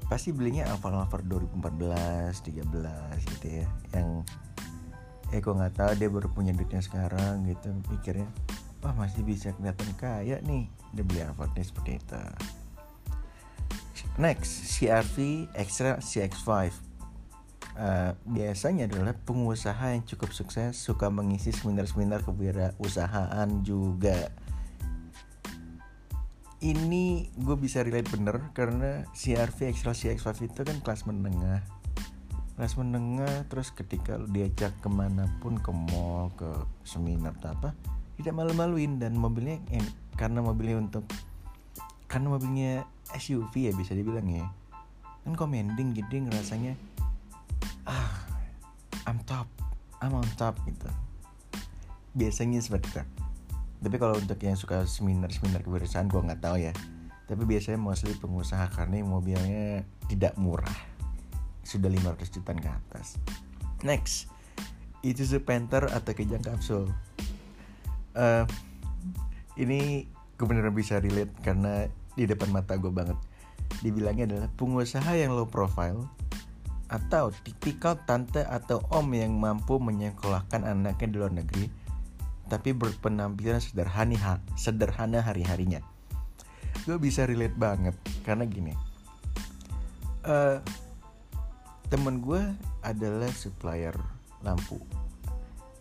Pasti 0.07 0.31
belinya 0.31 0.71
Alfa 0.71 0.95
Alfa 0.95 1.19
2014 1.19 2.31
13 2.39 3.31
gitu 3.37 3.47
ya. 3.51 3.67
Yang 3.95 4.09
eh 5.35 5.43
kok 5.43 5.59
nggak 5.59 5.75
tahu 5.75 5.91
dia 5.99 6.07
baru 6.07 6.29
punya 6.31 6.55
duitnya 6.55 6.79
sekarang 6.79 7.43
gitu 7.51 7.75
pikirnya 7.91 8.31
wah 8.87 8.95
masih 8.95 9.27
bisa 9.27 9.51
kelihatan 9.59 9.91
kaya 9.99 10.39
nih. 10.47 10.71
Dia 10.95 11.03
beli 11.03 11.27
Alfa 11.27 11.51
seperti 11.59 11.99
itu. 11.99 12.23
Next 14.15 14.79
CRV 14.79 15.51
Extra 15.59 15.99
CX5 15.99 16.49
uh, 16.49 18.15
biasanya 18.23 18.87
adalah 18.87 19.19
pengusaha 19.27 19.93
yang 19.93 20.07
cukup 20.07 20.31
sukses 20.31 20.79
suka 20.79 21.11
mengisi 21.11 21.51
seminar-seminar 21.51 22.23
kewirausahaan 22.23 23.51
juga. 23.67 24.31
Ini 26.63 27.35
gue 27.37 27.57
bisa 27.59 27.83
relate 27.83 28.09
bener 28.09 28.55
karena 28.55 29.05
CRV 29.13 29.75
Excel 29.75 29.93
CX5 29.93 30.47
itu 30.47 30.61
kan 30.63 30.79
kelas 30.81 31.05
menengah. 31.11 31.61
Kelas 32.57 32.79
menengah 32.81 33.45
terus 33.53 33.69
ketika 33.75 34.17
lo 34.17 34.31
diajak 34.31 34.73
ke 34.81 34.89
mana 34.89 35.29
pun 35.45 35.61
ke 35.61 35.69
mall 35.75 36.33
ke 36.39 36.49
seminar 36.89 37.37
atau 37.37 37.53
apa 37.53 37.96
tidak 38.17 38.33
malu-maluin 38.33 38.97
dan 38.97 39.13
mobilnya 39.17 39.61
yang 39.69 39.85
karena 40.17 40.41
mobilnya 40.41 40.81
untuk 40.81 41.05
karena 42.09 42.33
mobilnya 42.33 42.73
SUV 43.13 43.71
ya 43.71 43.73
bisa 43.77 43.93
dibilang 43.93 44.27
ya. 44.27 44.49
Kan 45.27 45.37
commending 45.37 45.93
jadi 45.93 46.25
ngerasanya 46.25 46.79
ah 47.85 48.25
I'm 49.05 49.21
top 49.29 49.47
I'm 50.01 50.17
on 50.17 50.27
top 50.41 50.57
gitu. 50.65 50.89
Biasanya 52.17 52.61
seperti 52.65 52.89
itu. 52.97 53.03
Tapi 53.77 53.97
kalau 54.01 54.17
untuk 54.17 54.41
yang 54.41 54.57
suka 54.57 54.89
seminar-seminar 54.89 55.61
kewirausahaan 55.61 56.09
gue 56.09 56.21
nggak 56.21 56.41
tahu 56.41 56.57
ya. 56.57 56.73
Tapi 57.27 57.43
biasanya 57.45 57.77
mostly 57.77 58.17
pengusaha 58.17 58.73
karena 58.73 59.05
mobilnya 59.05 59.85
tidak 60.09 60.33
murah. 60.41 60.73
Sudah 61.67 61.91
500 61.91 62.33
juta 62.33 62.55
ke 62.57 62.71
atas. 62.71 63.21
Next. 63.85 64.33
Itu 65.05 65.23
Panther 65.45 65.87
atau 65.93 66.13
Kejang 66.17 66.43
Kapsul 66.43 66.91
uh, 68.17 68.45
ini 69.61 70.09
gue 70.37 70.47
bener 70.49 70.69
bisa 70.73 71.01
relate 71.01 71.33
karena 71.41 71.89
di 72.17 72.25
depan 72.25 72.51
mata 72.51 72.75
gue 72.81 72.91
banget. 72.91 73.17
Dibilangnya 73.85 74.25
adalah 74.27 74.49
pengusaha 74.57 75.13
yang 75.17 75.37
low 75.37 75.49
profile 75.49 76.09
atau 76.87 77.35
tipikal 77.43 77.99
tante 78.07 78.47
atau 78.47 78.79
om 78.95 79.11
yang 79.11 79.35
mampu 79.35 79.77
menyekolahkan 79.83 80.63
anaknya 80.63 81.07
di 81.11 81.17
luar 81.19 81.35
negeri 81.35 81.67
tapi 82.47 82.71
berpenampilan 82.71 83.59
sederhana 83.59 84.39
sederhana 84.55 85.19
hari-harinya. 85.19 85.83
Gue 86.87 86.97
bisa 87.03 87.27
relate 87.27 87.59
banget 87.59 87.97
karena 88.23 88.47
gini. 88.47 88.73
Uh, 90.23 90.63
temen 91.91 92.23
gue 92.23 92.43
adalah 92.87 93.31
supplier 93.35 93.95
lampu. 94.47 94.79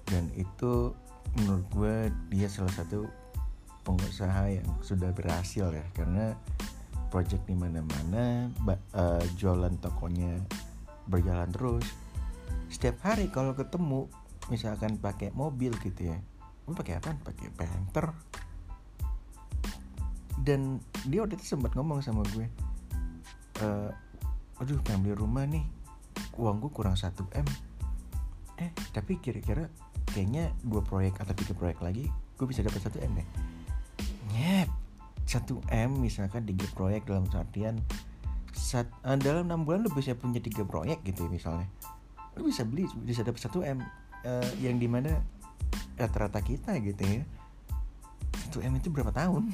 Dan 0.09 0.29
itu 0.37 0.93
menurut 1.39 1.65
gue 1.71 1.95
dia 2.31 2.47
salah 2.47 2.71
satu 2.71 3.07
pengusaha 3.85 4.49
yang 4.49 4.67
sudah 4.81 5.13
berhasil 5.13 5.69
ya 5.69 5.85
karena 5.93 6.33
project 7.13 7.45
di 7.45 7.55
mana-mana 7.55 8.49
uh, 8.65 9.23
jualan 9.37 9.75
tokonya 9.79 10.41
berjalan 11.05 11.51
terus. 11.53 11.85
Setiap 12.71 12.97
hari 13.05 13.29
kalau 13.29 13.53
ketemu 13.53 14.09
misalkan 14.49 14.97
pakai 15.01 15.33
mobil 15.33 15.73
gitu 15.81 16.13
ya 16.13 16.17
gue 16.65 16.73
pakai 16.73 16.97
apa 16.97 17.13
pakai 17.21 17.47
panther 17.53 18.09
dan 20.41 20.81
dia 21.05 21.21
waktu 21.21 21.37
itu 21.37 21.57
sempat 21.57 21.73
ngomong 21.77 22.01
sama 22.01 22.25
gue 22.33 22.45
e, 23.61 23.67
aduh 24.61 24.81
pengen 24.81 25.05
beli 25.05 25.15
rumah 25.17 25.45
nih 25.45 25.65
uang 26.37 26.61
gue 26.61 26.71
kurang 26.73 26.97
1 26.97 27.13
m. 27.15 27.47
Eh 28.61 28.69
tapi 28.93 29.21
kira-kira 29.21 29.69
kayaknya 30.15 30.55
dua 30.63 30.79
proyek 30.79 31.19
atau 31.19 31.35
tiga 31.35 31.51
proyek 31.51 31.83
lagi 31.83 32.07
gue 32.39 32.47
bisa 32.47 32.63
dapat 32.63 32.79
1 32.87 33.03
m 33.03 33.11
deh. 33.19 33.27
Nyet 34.31 34.69
1 35.27 35.43
m 35.71 35.89
misalkan 35.99 36.47
tiga 36.47 36.63
proyek 36.71 37.03
dalam 37.03 37.27
artian. 37.35 37.83
Saat, 38.55 38.87
uh, 39.03 39.19
dalam 39.19 39.51
enam 39.51 39.67
bulan 39.67 39.83
lo 39.83 39.91
bisa 39.91 40.15
punya 40.15 40.39
tiga 40.39 40.63
proyek 40.63 41.03
gitu 41.03 41.27
ya 41.27 41.29
misalnya. 41.31 41.67
Lo 42.39 42.47
bisa 42.47 42.63
beli 42.63 42.87
bisa 43.03 43.27
dapat 43.27 43.43
1 43.43 43.75
m 43.75 43.79
uh, 44.23 44.49
yang 44.63 44.79
di 44.79 44.87
mana 44.87 45.19
rata-rata 45.99 46.39
kita 46.39 46.79
gitu 46.79 47.03
ya. 47.03 47.23
1 48.55 48.67
M 48.71 48.79
itu 48.79 48.87
berapa 48.87 49.11
tahun? 49.11 49.51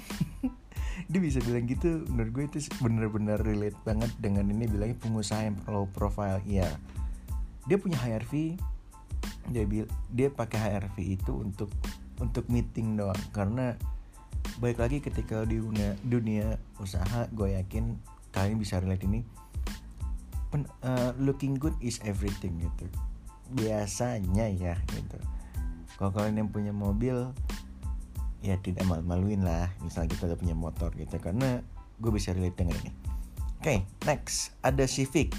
Dia 1.10 1.22
bisa 1.22 1.42
bilang 1.42 1.66
gitu 1.66 2.06
menurut 2.10 2.30
gue 2.34 2.44
itu 2.54 2.58
bener-bener 2.82 3.38
relate 3.42 3.78
banget 3.82 4.14
dengan 4.22 4.46
ini 4.50 4.70
bilangnya 4.70 4.98
pengusaha 5.02 5.50
yang 5.50 5.58
low 5.66 5.90
profile 5.90 6.38
ya 6.46 6.68
dia 7.70 7.78
punya 7.78 7.98
HRV 8.02 8.58
dia 9.50 9.66
bil 9.66 9.90
dia 10.14 10.30
pakai 10.30 10.60
HRV 10.60 10.98
itu 11.02 11.34
untuk 11.34 11.74
untuk 12.22 12.46
meeting 12.48 12.96
doang. 12.96 13.18
Karena 13.34 13.74
baik 14.62 14.78
lagi 14.78 14.98
ketika 15.02 15.42
di 15.44 15.58
dunia, 15.58 15.98
dunia 16.06 16.62
usaha 16.78 17.26
gue 17.34 17.58
yakin 17.58 17.98
kalian 18.30 18.62
bisa 18.62 18.78
relate 18.78 19.04
ini. 19.10 19.26
Pen, 20.54 20.68
uh, 20.86 21.16
looking 21.18 21.58
good 21.58 21.74
is 21.82 21.98
everything 22.06 22.62
gitu. 22.62 22.86
Biasanya 23.58 24.48
ya 24.54 24.78
gitu. 24.94 25.18
Kalau 25.98 26.12
kalian 26.14 26.46
yang 26.46 26.50
punya 26.54 26.72
mobil 26.72 27.34
ya 28.46 28.58
tidak 28.62 28.86
malu-maluin 28.86 29.42
lah. 29.42 29.74
Misal 29.82 30.06
kita 30.06 30.30
udah 30.30 30.38
punya 30.38 30.56
motor 30.56 30.94
gitu. 30.94 31.18
Karena 31.18 31.64
gue 31.98 32.12
bisa 32.14 32.34
relate 32.36 32.58
dengan 32.58 32.78
ini. 32.86 32.92
Oke 33.62 33.62
okay, 33.62 33.80
next. 34.06 34.54
Ada 34.66 34.90
Civic. 34.90 35.34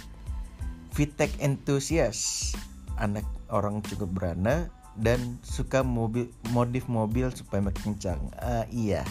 VTEC 0.93 1.41
enthusiast. 1.41 2.55
Anak 3.01 3.25
orang 3.53 3.85
cukup 3.85 4.11
berana 4.11 4.73
dan 4.97 5.41
suka 5.41 5.81
mobil 5.81 6.29
modif 6.53 6.85
mobil 6.89 7.33
supaya 7.33 7.65
makin 7.65 7.97
kencang 7.97 8.21
uh, 8.41 8.65
iya. 8.69 9.05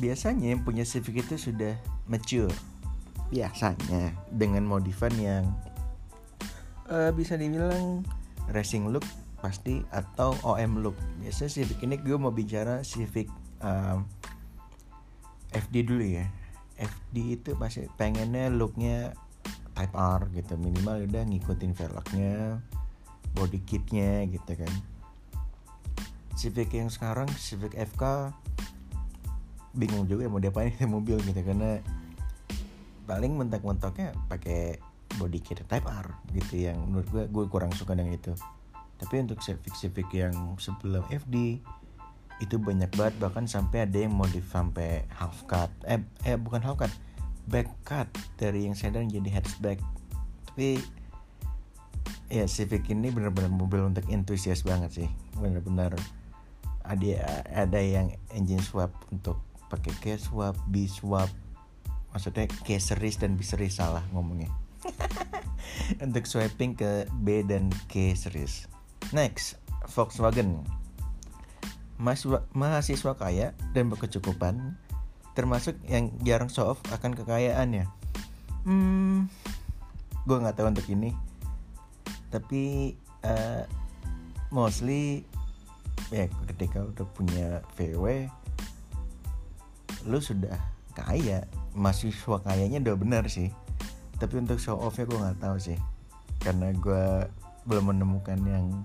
Biasanya 0.00 0.52
yang 0.52 0.66
punya 0.66 0.82
Civic 0.82 1.22
itu 1.22 1.38
sudah 1.38 1.78
mature. 2.10 2.50
Biasanya 3.30 4.10
dengan 4.34 4.66
modifan 4.66 5.14
yang 5.16 5.44
uh, 6.90 7.14
bisa 7.14 7.38
dibilang 7.38 8.02
racing 8.50 8.90
look 8.90 9.06
pasti 9.38 9.86
atau 9.94 10.34
OM 10.42 10.82
look. 10.82 10.98
Biasanya 11.22 11.52
Civic 11.62 11.78
ini 11.86 11.94
gue 12.00 12.16
mau 12.18 12.34
bicara 12.34 12.82
Civic 12.82 13.30
um, 13.62 14.02
FD 15.54 15.86
dulu 15.86 16.04
ya. 16.04 16.26
FD 16.74 17.16
itu 17.38 17.50
pasti 17.54 17.86
pengennya 17.94 18.50
looknya 18.50 19.14
Type 19.78 19.94
R 19.94 20.26
gitu. 20.34 20.58
Minimal 20.58 21.06
udah 21.06 21.22
ngikutin 21.22 21.70
velgnya 21.70 22.58
body 23.34 23.60
kitnya 23.66 24.24
gitu 24.30 24.52
kan. 24.54 24.72
Civic 26.34 26.74
yang 26.74 26.90
sekarang 26.90 27.30
Civic 27.38 27.78
FK 27.78 28.34
bingung 29.74 30.06
juga 30.06 30.30
mau 30.30 30.38
diapain 30.38 30.70
mobil 30.86 31.18
gitu 31.22 31.40
karena 31.42 31.82
paling 33.04 33.36
mentok-mentoknya 33.36 34.14
pakai 34.30 34.78
body 35.18 35.38
kit 35.42 35.62
Type 35.66 35.86
R 35.86 36.08
gitu 36.34 36.70
yang 36.70 36.78
menurut 36.90 37.06
gue 37.10 37.24
gue 37.30 37.44
kurang 37.50 37.70
suka 37.74 37.94
dengan 37.94 38.14
itu. 38.14 38.34
Tapi 38.98 39.14
untuk 39.20 39.42
Civic 39.42 39.74
Civic 39.74 40.08
yang 40.14 40.34
sebelum 40.58 41.04
FD 41.10 41.60
itu 42.42 42.56
banyak 42.58 42.90
banget 42.98 43.14
bahkan 43.22 43.46
sampai 43.46 43.86
ada 43.86 43.94
yang 43.94 44.14
modif 44.14 44.46
sampai 44.50 45.06
half 45.14 45.46
cut. 45.46 45.70
Eh 45.86 46.02
eh 46.26 46.34
bukan 46.34 46.62
half 46.66 46.78
cut 46.78 46.90
back 47.46 47.70
cut 47.86 48.08
dari 48.40 48.66
yang 48.66 48.74
sedan 48.74 49.06
jadi 49.06 49.38
hatchback. 49.38 49.78
Tapi 50.50 50.80
ya 52.32 52.44
Civic 52.48 52.88
ini 52.92 53.12
benar-benar 53.12 53.52
mobil 53.52 53.84
untuk 53.84 54.06
entusias 54.08 54.64
banget 54.64 55.04
sih. 55.04 55.08
Benar-benar 55.36 55.96
ada 56.84 57.12
ada 57.48 57.80
yang 57.80 58.12
engine 58.32 58.60
swap 58.60 58.92
untuk 59.08 59.40
pakai 59.72 59.92
K 60.00 60.04
swap 60.20 60.56
B 60.68 60.88
swap. 60.88 61.28
Maksudnya 62.14 62.46
K 62.46 62.78
series 62.78 63.18
dan 63.18 63.34
B 63.34 63.42
series 63.42 63.76
salah 63.76 64.04
ngomongnya. 64.14 64.52
Untuk 66.04 66.24
swapping 66.30 66.78
ke 66.78 67.10
B 67.20 67.42
dan 67.42 67.66
K 67.90 68.14
series. 68.14 68.70
Next 69.10 69.58
Volkswagen. 69.90 70.62
Mahasiswa 72.54 73.12
kaya 73.18 73.52
dan 73.74 73.90
berkecukupan 73.90 74.78
termasuk 75.34 75.74
yang 75.90 76.14
jarang 76.22 76.46
show 76.46 76.70
off 76.70 76.80
akan 76.94 77.18
kekayaannya. 77.18 77.90
Hmm 78.62 79.26
gue 80.24 80.36
nggak 80.40 80.56
tahu 80.56 80.72
untuk 80.72 80.88
ini 80.88 81.12
tapi 82.34 82.90
uh, 83.22 83.62
mostly 84.50 85.22
ya 86.10 86.26
ketika 86.50 86.82
udah 86.82 87.06
punya 87.14 87.62
VW 87.78 88.26
lu 90.10 90.18
sudah 90.18 90.58
kaya. 90.98 91.46
Mahasiswa 91.74 92.38
kayanya 92.42 92.78
udah 92.86 92.96
benar 92.98 93.24
sih. 93.26 93.50
Tapi 94.18 94.38
untuk 94.38 94.62
show 94.62 94.78
offnya 94.78 95.10
gue 95.10 95.18
nggak 95.18 95.40
tahu 95.42 95.56
sih. 95.58 95.78
Karena 96.38 96.70
gue 96.70 97.26
belum 97.66 97.94
menemukan 97.94 98.38
yang 98.46 98.84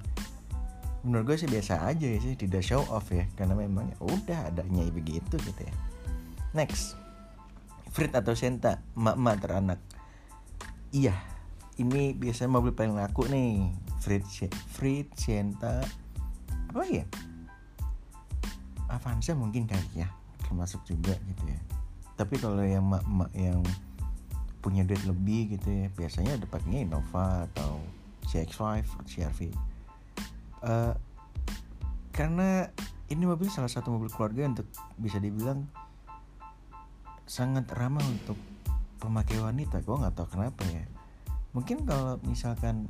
menurut 1.06 1.34
gue 1.34 1.38
sih 1.46 1.50
biasa 1.52 1.86
aja 1.86 2.08
sih 2.18 2.34
tidak 2.34 2.66
show 2.66 2.82
off 2.90 3.14
ya. 3.14 3.30
Karena 3.38 3.54
memang 3.54 3.94
ya 3.94 3.98
udah 4.02 4.40
adanya 4.50 4.90
begitu 4.90 5.38
gitu 5.38 5.62
ya. 5.62 5.76
Next. 6.56 6.98
Frit 7.94 8.14
atau 8.14 8.34
Senta 8.34 8.82
mak-mak 8.98 9.38
teranak. 9.44 9.80
Iya 10.90 11.29
ini 11.80 12.13
biasanya 12.13 12.52
mobil 12.60 12.76
paling 12.76 12.96
laku 12.96 13.26
nih. 13.32 13.72
Frit 14.00 14.24
Frit 14.72 15.08
Senta 15.15 15.84
apa 16.72 16.84
ya? 16.88 17.04
Avanza 18.88 19.36
mungkin 19.36 19.68
kali 19.68 20.06
ya 20.06 20.08
termasuk 20.44 20.84
juga 20.88 21.15
gitu 21.15 21.44
ya. 21.48 21.60
Tapi 22.20 22.36
kalau 22.39 22.63
yang 22.63 22.84
mak-mak 22.84 23.32
yang 23.36 23.63
punya 24.60 24.84
duit 24.84 25.00
lebih 25.08 25.56
gitu 25.56 25.72
ya 25.72 25.88
biasanya 25.96 26.36
dapatnya 26.36 26.84
Innova 26.84 27.48
atau 27.48 27.80
CX-5 28.28 28.84
atau 28.84 29.08
CRV 29.08 29.39
uh, 30.63 30.94
karena 32.12 32.68
ini 33.08 33.24
mobil 33.24 33.48
salah 33.48 33.72
satu 33.72 33.96
mobil 33.96 34.12
keluarga 34.12 34.52
untuk 34.52 34.68
bisa 35.00 35.18
dibilang 35.18 35.63
sangat 37.24 37.70
ramah 37.72 38.04
untuk 38.04 38.36
pemakai 39.00 39.39
wanita. 39.39 39.82
Gue 39.82 39.96
nggak 39.98 40.13
tahu 40.18 40.38
kenapa 40.38 40.62
ya 40.68 40.84
mungkin 41.54 41.84
kalau 41.86 42.22
misalkan 42.26 42.86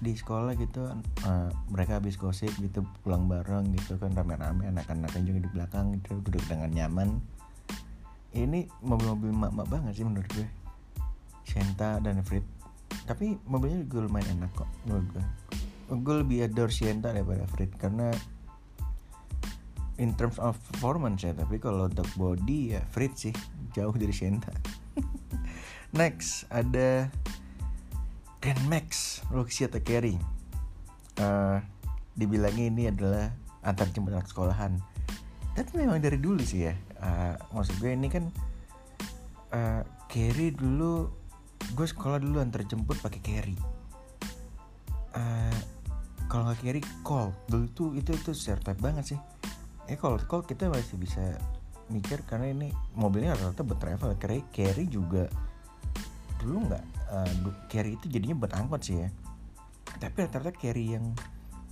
di 0.00 0.16
sekolah 0.16 0.56
gitu 0.56 0.90
uh, 1.28 1.50
mereka 1.70 2.00
habis 2.00 2.16
gosip 2.16 2.50
gitu 2.58 2.82
pulang 3.04 3.28
bareng 3.28 3.72
gitu 3.76 4.00
kan 4.00 4.10
rame-rame 4.16 4.66
anak-anak 4.68 5.12
juga 5.22 5.44
di 5.44 5.50
belakang 5.52 5.94
gitu 6.00 6.18
duduk 6.24 6.42
dengan 6.48 6.70
nyaman. 6.72 7.20
Ini 8.34 8.66
mobil-mobil 8.82 9.30
mak-mak 9.30 9.66
banget 9.70 10.02
sih 10.02 10.06
menurut 10.06 10.26
gue. 10.34 10.48
Sienta 11.46 12.02
dan 12.02 12.24
Frit. 12.26 12.42
Tapi 13.06 13.38
mobilnya 13.46 13.86
juga 13.86 14.10
lumayan 14.10 14.42
enak 14.42 14.50
kok 14.58 14.70
menurut 14.88 15.06
gue. 15.14 15.24
Gue 15.94 16.14
lebih 16.26 16.38
adore 16.48 16.74
Sienta 16.74 17.14
daripada 17.14 17.46
Frit 17.46 17.70
karena 17.78 18.10
in 19.98 20.10
terms 20.18 20.42
of 20.42 20.58
performance 20.74 21.22
ya 21.22 21.32
tapi 21.36 21.62
kalau 21.62 21.86
untuk 21.86 22.06
body 22.18 22.74
ya 22.74 22.82
Frit 22.90 23.14
sih 23.14 23.34
jauh 23.70 23.94
dari 23.94 24.10
Sienta 24.10 24.50
next 25.98 26.50
ada 26.50 27.06
Grand 28.44 28.60
Max 28.68 29.24
atau 29.32 29.80
Carry. 29.80 30.20
Uh, 31.16 31.64
dibilangnya 32.12 32.68
ini 32.68 32.92
adalah 32.92 33.32
antar 33.64 33.88
jemput 33.88 34.12
anak 34.12 34.28
sekolahan. 34.28 34.76
Tapi 35.56 35.80
memang 35.80 35.96
dari 36.04 36.20
dulu 36.20 36.44
sih 36.44 36.68
ya. 36.68 36.76
Uh, 37.00 37.40
maksud 37.56 37.80
gue 37.80 37.96
ini 37.96 38.12
kan 38.12 38.28
uh, 39.48 39.80
Carry 40.12 40.52
dulu 40.52 41.08
gue 41.72 41.86
sekolah 41.88 42.20
dulu 42.20 42.44
antar 42.44 42.68
jemput 42.68 43.00
pakai 43.00 43.24
Carry. 43.24 43.56
Uh, 45.16 45.56
kalau 46.28 46.50
nggak 46.50 46.60
carry 46.66 46.82
call 47.00 47.30
dulu 47.48 47.64
tuh 47.72 47.88
itu 47.96 48.12
itu 48.12 48.36
stereotype 48.36 48.76
banget 48.76 49.16
sih. 49.16 49.20
Eh 49.88 49.96
kalau 49.96 50.20
call 50.20 50.44
kita 50.44 50.68
masih 50.68 51.00
bisa 51.00 51.40
mikir 51.88 52.20
karena 52.28 52.52
ini 52.52 52.68
mobilnya 52.92 53.32
rata-rata 53.32 53.64
buat 53.64 53.80
travel. 53.80 54.20
Carry 54.20 54.44
carry 54.52 54.84
juga 54.84 55.32
dulu 56.44 56.68
nggak 56.68 56.84
uh, 57.14 57.54
carry 57.70 57.94
itu 57.94 58.10
jadinya 58.10 58.34
buat 58.34 58.52
angkot 58.58 58.82
sih 58.82 58.98
ya. 59.06 59.08
Tapi 60.02 60.26
rata-rata 60.26 60.50
carry 60.50 60.98
yang 60.98 61.14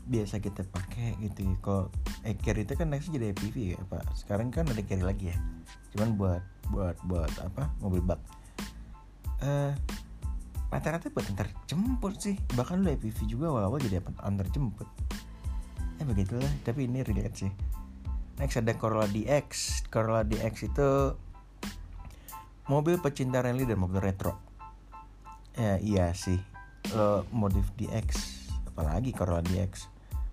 biasa 0.02 0.42
kita 0.42 0.66
pakai 0.66 1.14
gitu 1.22 1.46
ya. 1.46 1.54
kalau 1.62 1.86
eh 2.26 2.34
carry 2.34 2.66
itu 2.66 2.74
kan 2.74 2.90
nextnya 2.90 3.18
jadi 3.18 3.26
APV 3.34 3.56
ya 3.74 3.80
pak. 3.90 4.02
Sekarang 4.14 4.54
kan 4.54 4.70
ada 4.70 4.82
carry 4.86 5.02
lagi 5.02 5.34
ya. 5.34 5.38
Cuman 5.94 6.14
buat 6.14 6.42
buat 6.70 6.96
buat 7.10 7.32
apa 7.42 7.70
mobil 7.82 8.02
bak. 8.02 8.22
Uh, 9.42 9.74
rata-rata 10.70 11.10
buat 11.10 11.26
antar 11.26 11.50
jemput 11.66 12.14
sih. 12.22 12.38
Bahkan 12.54 12.86
lu 12.86 12.94
EPV 12.94 13.26
juga 13.26 13.50
awal-awal 13.50 13.82
jadi 13.82 13.98
antar 14.22 14.46
jemput 14.54 14.86
ya 15.98 16.06
begitulah. 16.06 16.52
Tapi 16.62 16.86
ini 16.86 17.02
relate 17.02 17.34
sih. 17.34 17.52
Next 18.40 18.58
ada 18.58 18.74
Corolla 18.74 19.06
DX 19.06 19.86
Corolla 19.92 20.24
DX 20.26 20.54
itu 20.72 20.88
mobil 22.66 22.98
pecinta 22.98 23.42
rally 23.42 23.66
dan 23.66 23.78
mobil 23.78 24.00
retro 24.00 24.38
ya 25.56 25.76
iya 25.80 26.06
sih. 26.16 26.40
Lo 26.96 27.24
modif 27.30 27.68
DX 27.78 28.08
apalagi 28.72 29.12
Corolla 29.12 29.44
DX 29.44 29.88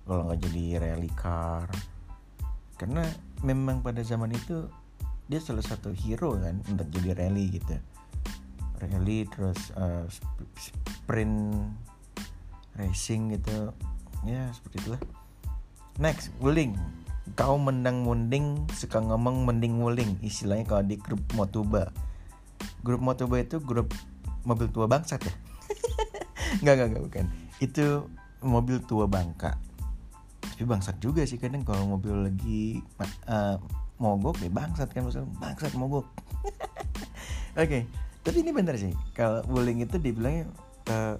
kalau 0.07 0.25
nggak 0.25 0.41
jadi 0.49 0.63
rally 0.81 1.11
car. 1.13 1.69
Karena 2.79 3.05
memang 3.45 3.83
pada 3.83 4.01
zaman 4.01 4.33
itu 4.33 4.65
dia 5.29 5.37
salah 5.37 5.61
satu 5.61 5.93
hero 5.93 6.33
kan 6.41 6.57
untuk 6.65 6.89
jadi 6.89 7.13
rally 7.13 7.61
gitu. 7.61 7.77
Rally 8.81 9.29
terus 9.29 9.69
uh, 9.77 10.07
sprint 10.57 11.69
racing 12.79 13.37
gitu. 13.37 13.69
Ya 14.25 14.49
seperti 14.55 14.81
itulah. 14.81 15.01
Next 16.01 16.33
wuling. 16.41 16.73
Kau 17.37 17.61
mendang 17.61 18.01
munding 18.01 18.65
suka 18.73 18.97
ngomong 18.97 19.45
mending 19.45 19.77
wuling. 19.77 20.17
Istilahnya 20.25 20.65
kalau 20.65 20.83
di 20.87 20.97
grup 20.97 21.21
motoba. 21.37 21.93
Grup 22.81 23.03
motoba 23.03 23.43
itu 23.43 23.61
grup 23.61 23.93
mobil 24.43 24.67
tua 24.71 24.85
bangsat 24.85 25.21
ya? 25.23 25.33
Nggak 26.65 26.73
nggak 26.75 26.87
nggak 26.91 27.03
bukan. 27.05 27.25
Itu 27.61 27.85
mobil 28.41 28.81
tua 28.83 29.05
bangka. 29.05 29.53
Tapi 30.41 30.65
bangsat 30.65 30.97
juga 30.97 31.21
sih 31.23 31.37
kadang 31.37 31.61
kalau 31.61 31.85
mobil 31.85 32.25
lagi 32.25 32.81
uh, 33.29 33.55
mogok 34.01 34.41
ya 34.41 34.49
bangsat 34.49 34.89
kan 34.91 35.05
maksudnya 35.05 35.29
bangsat 35.37 35.77
mogok. 35.77 36.09
Oke 37.59 37.63
okay 37.63 37.83
tapi 38.29 38.43
ini 38.43 38.51
benar 38.51 38.75
sih. 38.75 38.91
Kalau 39.15 39.41
bullying 39.47 39.81
itu 39.83 39.95
dibilangnya 39.97 40.45
uh, 40.91 41.15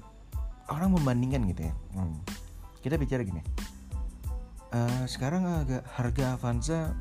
orang 0.70 0.94
membandingkan 0.94 1.48
gitu 1.50 1.66
ya. 1.72 1.74
Hmm. 1.96 2.20
kita 2.80 2.96
bicara 2.96 3.26
gini. 3.26 3.44
Uh, 4.70 5.04
sekarang 5.10 5.44
agak 5.44 5.84
harga 5.98 6.38
Avanza 6.38 6.94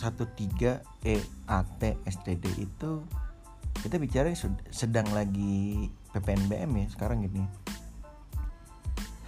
13 0.00 0.80
EAT 1.04 1.82
STD 2.08 2.44
itu 2.56 3.04
kita 3.84 4.00
bicara 4.00 4.32
sedang 4.72 5.04
lagi 5.12 5.92
PPNBM 6.16 6.72
ya 6.80 6.86
sekarang 6.88 7.20
gini. 7.28 7.44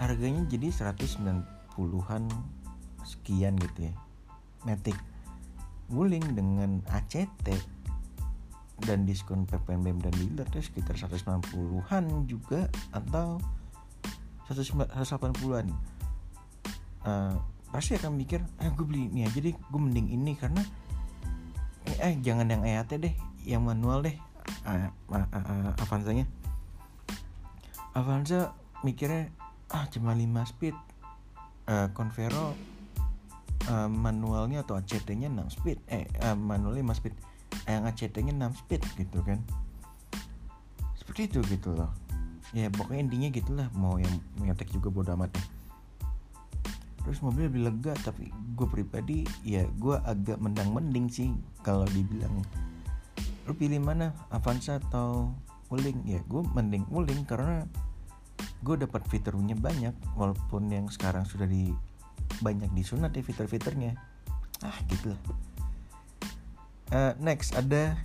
Harganya 0.00 0.48
jadi 0.48 0.72
190-an 0.72 2.24
sekian 3.04 3.60
gitu 3.60 3.92
ya. 3.92 3.94
Matic 4.64 4.96
Wuling 5.92 6.24
dengan 6.32 6.80
ACT 6.88 7.52
dan 8.88 9.04
diskon 9.04 9.44
PPNBM 9.44 10.00
dan 10.00 10.12
dealer 10.16 10.48
itu 10.56 10.72
sekitar 10.72 10.96
190-an 10.96 12.24
juga 12.24 12.72
atau 12.96 13.36
180-an 14.48 15.66
uh, 17.06 17.34
pasti 17.72 17.96
akan 17.96 18.12
mikir 18.14 18.44
eh 18.60 18.70
gue 18.70 18.86
beli 18.86 19.08
ini 19.10 19.24
aja 19.24 19.38
deh 19.40 19.54
gue 19.56 19.80
mending 19.80 20.12
ini 20.12 20.32
karena 20.36 20.60
eh 22.02 22.14
jangan 22.20 22.50
yang 22.50 22.62
EAT 22.62 22.90
deh 23.00 23.14
yang 23.48 23.64
manual 23.64 24.04
deh 24.04 24.14
uh, 24.66 24.90
uh, 25.14 25.26
uh, 25.32 25.82
Avanzanya? 25.82 26.26
Avanza 27.96 28.52
mikirnya 28.84 29.32
ah 29.72 29.88
cuma 29.88 30.12
5 30.12 30.52
speed. 30.52 30.76
Uh, 31.66 31.90
Convero 31.96 32.54
uh, 33.66 33.88
manualnya 33.90 34.62
atau 34.62 34.76
ACT-nya 34.76 35.32
6 35.32 35.56
speed. 35.56 35.78
Eh 35.88 36.04
uh, 36.20 36.36
manualnya 36.36 36.84
5 36.92 36.98
speed. 36.98 37.14
Yang 37.64 37.82
ACT-nya 37.94 38.32
6 38.36 38.60
speed 38.60 38.82
gitu 39.00 39.18
kan. 39.24 39.40
Seperti 40.98 41.32
itu 41.32 41.40
gitu 41.48 41.72
loh. 41.72 41.90
Ya 42.52 42.68
pokoknya 42.68 43.08
intinya 43.08 43.28
gitulah. 43.32 43.68
Mau 43.72 43.96
yang 43.96 44.12
ngetek 44.44 44.70
juga 44.76 44.92
bodo 44.92 45.16
amat 45.16 45.32
ya. 45.32 45.44
Terus 47.06 47.22
mobil 47.22 47.46
lebih 47.46 47.70
lega 47.70 47.94
tapi 48.02 48.28
gue 48.58 48.66
pribadi 48.66 49.22
ya 49.46 49.62
gue 49.78 49.94
agak 50.04 50.42
mendang 50.42 50.74
mending 50.74 51.06
sih 51.06 51.30
kalau 51.62 51.86
dibilang 51.94 52.42
lu 53.46 53.54
pilih 53.54 53.78
mana? 53.80 54.12
Avanza 54.34 54.82
atau 54.82 55.32
Wuling? 55.70 56.02
Ya 56.06 56.22
gue 56.26 56.42
mending 56.54 56.86
Wuling 56.90 57.26
karena 57.26 57.66
gue 58.62 58.76
dapat 58.78 59.06
fiturnya 59.06 59.54
banyak 59.54 59.94
walaupun 60.18 60.68
yang 60.68 60.86
sekarang 60.90 61.24
sudah 61.24 61.46
di 61.46 61.70
banyak 62.42 62.68
disunat 62.74 63.14
ya 63.14 63.22
fitur-fiturnya. 63.22 63.94
Ah 64.60 64.76
gitu 64.90 65.14
uh, 66.92 67.12
next 67.18 67.56
ada 67.56 67.98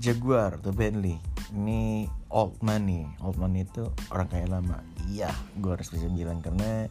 Jaguar 0.00 0.56
atau 0.56 0.72
Bentley. 0.72 1.20
Ini 1.52 2.08
old 2.32 2.56
money. 2.64 3.04
Old 3.20 3.36
money 3.36 3.68
itu 3.68 3.84
orang 4.08 4.28
kaya 4.32 4.46
lama. 4.48 4.80
Iya 5.10 5.28
gue 5.60 5.70
harus 5.76 5.92
bisa 5.92 6.08
bilang 6.08 6.40
karena 6.40 6.88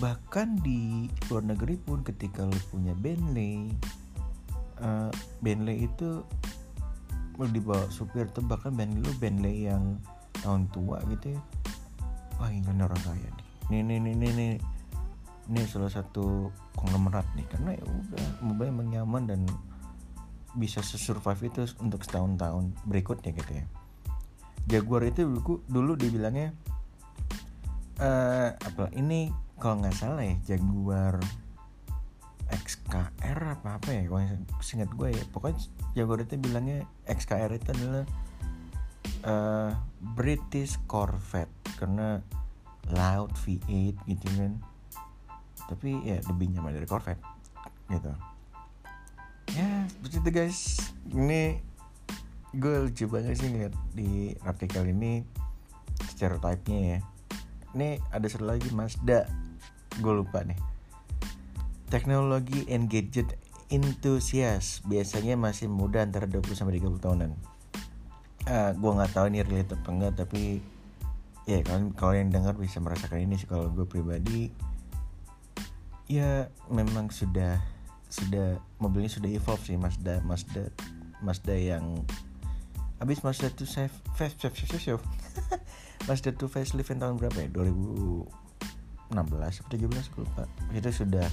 bahkan 0.00 0.56
di 0.64 1.12
luar 1.28 1.44
negeri 1.44 1.76
pun 1.76 2.00
ketika 2.00 2.48
lu 2.48 2.56
punya 2.72 2.96
Bentley 2.96 3.68
uh, 4.80 5.12
Bentley 5.44 5.84
itu 5.84 6.24
lu 7.40 7.48
dibawa 7.48 7.88
supir 7.88 8.28
tuh 8.30 8.44
bahkan 8.44 8.72
Bentley 8.76 9.00
lu 9.00 9.12
Bentley 9.16 9.56
yang 9.68 10.00
tahun 10.42 10.68
tua 10.74 11.00
gitu 11.08 11.36
ya. 11.36 11.40
Wah 12.40 12.50
ini 12.50 12.66
orang 12.66 13.00
kaya 13.00 13.28
nih. 13.28 13.46
Nih 13.70 13.80
nih 13.86 13.98
nih 14.00 14.32
nih 14.32 14.52
ini 15.50 15.60
salah 15.66 15.90
satu 15.90 16.50
konglomerat 16.78 17.26
nih 17.34 17.46
karena 17.50 17.74
ya 17.74 17.84
udah 17.84 18.26
mobil 18.46 18.66
emang 18.70 18.88
nyaman 18.90 19.22
dan 19.26 19.40
bisa 20.54 20.84
sesurvive 20.84 21.48
itu 21.48 21.64
untuk 21.80 22.04
setahun-tahun 22.04 22.76
berikutnya 22.84 23.32
gitu 23.32 23.52
ya. 23.62 23.66
Jaguar 24.68 25.02
itu 25.08 25.26
dulu, 25.26 25.64
dulu 25.66 25.92
dibilangnya 25.98 26.54
uh, 27.98 28.54
apa 28.54 28.92
ini 28.94 29.32
kalau 29.58 29.82
nggak 29.82 29.96
salah 29.96 30.22
ya 30.22 30.36
Jaguar 30.54 31.18
XKR 33.42 33.58
apa 33.58 33.68
apa 33.82 33.88
ya 33.90 34.02
kalau 34.06 34.22
singkat 34.62 34.90
gue 34.94 35.08
ya. 35.18 35.22
Pokoknya 35.34 35.58
itu 36.22 36.34
bilangnya 36.38 36.78
XKR 37.10 37.50
itu 37.58 37.68
adalah 37.74 38.04
uh, 39.26 39.70
British 40.14 40.78
Corvette. 40.86 41.50
Karena 41.74 42.22
loud 42.94 43.34
V8 43.42 43.98
gitu 44.06 44.26
kan. 44.38 44.52
Tapi 45.66 45.90
ya 46.06 46.22
lebih 46.30 46.54
nyaman 46.54 46.78
dari 46.78 46.86
Corvette 46.86 47.22
gitu. 47.90 48.14
Ya 49.58 49.90
seperti 49.90 50.16
itu 50.22 50.30
guys. 50.30 50.60
Ini 51.10 51.58
gue 52.54 52.74
lucu 52.86 53.10
banget 53.10 53.42
sih 53.42 53.50
ngeliat 53.50 53.74
di 53.90 54.38
artikel 54.46 54.86
ini 54.86 55.26
stereotipnya 56.14 56.78
ya. 56.78 56.98
Ini 57.74 57.98
ada 58.14 58.26
satu 58.30 58.46
lagi 58.46 58.70
Mazda. 58.70 59.26
Gue 59.98 60.14
lupa 60.14 60.46
nih 60.46 60.71
teknologi 61.92 62.64
and 62.72 62.88
gadget 62.88 63.36
enthusiast 63.68 64.80
biasanya 64.88 65.36
masih 65.36 65.68
muda 65.68 66.00
antara 66.00 66.24
20 66.24 66.56
sampai 66.56 66.80
30 66.80 67.04
tahunan. 67.04 67.30
Uh, 68.48 68.48
ah, 68.48 68.70
gue 68.72 68.90
nggak 68.96 69.12
tahu 69.12 69.28
ini 69.28 69.44
relate 69.44 69.76
apa 69.76 69.88
enggak 69.92 70.12
tapi 70.24 70.64
ya 71.44 71.60
kalian 71.60 71.92
kalau 71.92 72.16
yang 72.16 72.32
dengar 72.32 72.56
bisa 72.56 72.80
merasakan 72.80 73.28
ini 73.28 73.36
sih 73.36 73.44
kalau 73.44 73.68
gue 73.68 73.84
pribadi. 73.84 74.48
Ya 76.08 76.48
memang 76.72 77.12
sudah 77.12 77.60
sudah 78.08 78.56
mobilnya 78.80 79.12
sudah 79.12 79.28
evolve 79.28 79.64
sih 79.64 79.76
Mazda 79.76 80.20
Mazda 80.24 80.72
Mazda 81.20 81.56
yang 81.56 82.04
habis 83.00 83.20
Mazda 83.20 83.52
tuh 83.52 83.68
face 83.68 83.92
face 84.16 84.36
face 84.40 84.68
face 84.68 84.96
Mazda 86.08 86.32
tuh 86.32 86.48
facelift 86.48 86.92
tahun 86.92 87.20
berapa 87.20 87.36
ya? 87.36 87.48
2000 87.52 88.42
16 89.12 89.60
atau 89.60 89.76
17 89.76 89.92
gue 89.92 90.22
lupa. 90.24 90.48
Itu 90.72 90.88
sudah 90.88 91.28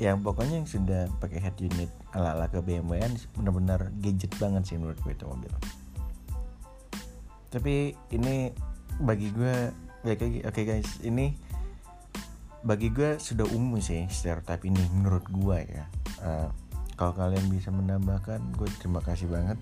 yang 0.00 0.24
pokoknya 0.24 0.64
yang 0.64 0.68
sudah 0.68 1.12
pakai 1.20 1.44
head 1.44 1.60
unit 1.60 1.92
ala 2.16 2.32
ala 2.32 2.48
ke 2.48 2.64
BMW 2.64 3.04
benar-benar 3.36 3.92
gadget 4.00 4.32
banget 4.40 4.64
sih 4.64 4.80
menurut 4.80 4.96
gue 5.04 5.12
itu 5.12 5.28
mobil. 5.28 5.52
Tapi 7.52 7.92
ini 8.16 8.48
bagi 8.96 9.28
gue 9.28 9.68
oke 10.08 10.48
okay 10.48 10.64
guys 10.64 11.04
ini 11.04 11.36
bagi 12.64 12.88
gue 12.88 13.20
sudah 13.20 13.44
umum 13.52 13.76
sih 13.76 14.08
stereotype 14.08 14.64
ini 14.64 14.80
menurut 14.96 15.28
gue 15.28 15.58
ya. 15.68 15.84
Uh, 16.24 16.48
kalau 16.96 17.12
kalian 17.12 17.44
bisa 17.52 17.68
menambahkan 17.68 18.40
gue 18.56 18.68
terima 18.80 19.04
kasih 19.04 19.28
banget. 19.28 19.60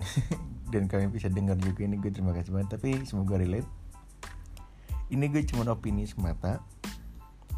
Dan 0.72 0.88
kalian 0.88 1.12
bisa 1.12 1.28
dengar 1.28 1.60
juga 1.60 1.84
ini 1.84 2.00
gue 2.00 2.08
terima 2.08 2.32
kasih 2.32 2.56
banget. 2.56 2.80
Tapi 2.80 3.04
semoga 3.04 3.36
relate. 3.36 3.68
Ini 5.12 5.28
gue 5.28 5.44
cuma 5.44 5.68
opini 5.68 6.08
semata 6.08 6.64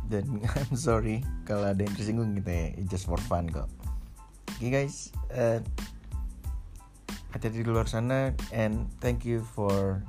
dan 0.09 0.41
I'm 0.59 0.77
sorry 0.79 1.23
kalau 1.45 1.71
ada 1.71 1.81
yang 1.83 1.95
tersinggung 1.95 2.35
gitu 2.39 2.51
ya. 2.51 2.67
It's 2.79 2.91
just 2.91 3.07
for 3.07 3.19
fun 3.19 3.51
kok. 3.51 3.69
Oke 4.57 4.63
okay, 4.63 4.71
guys 4.73 5.13
uh, 5.35 5.61
hati-hati 7.35 7.61
di 7.61 7.69
luar 7.69 7.91
sana 7.91 8.33
and 8.55 8.89
thank 9.03 9.27
you 9.27 9.45
for 9.55 10.01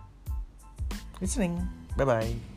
listening. 1.20 1.60
Bye 1.98 2.06
bye 2.08 2.57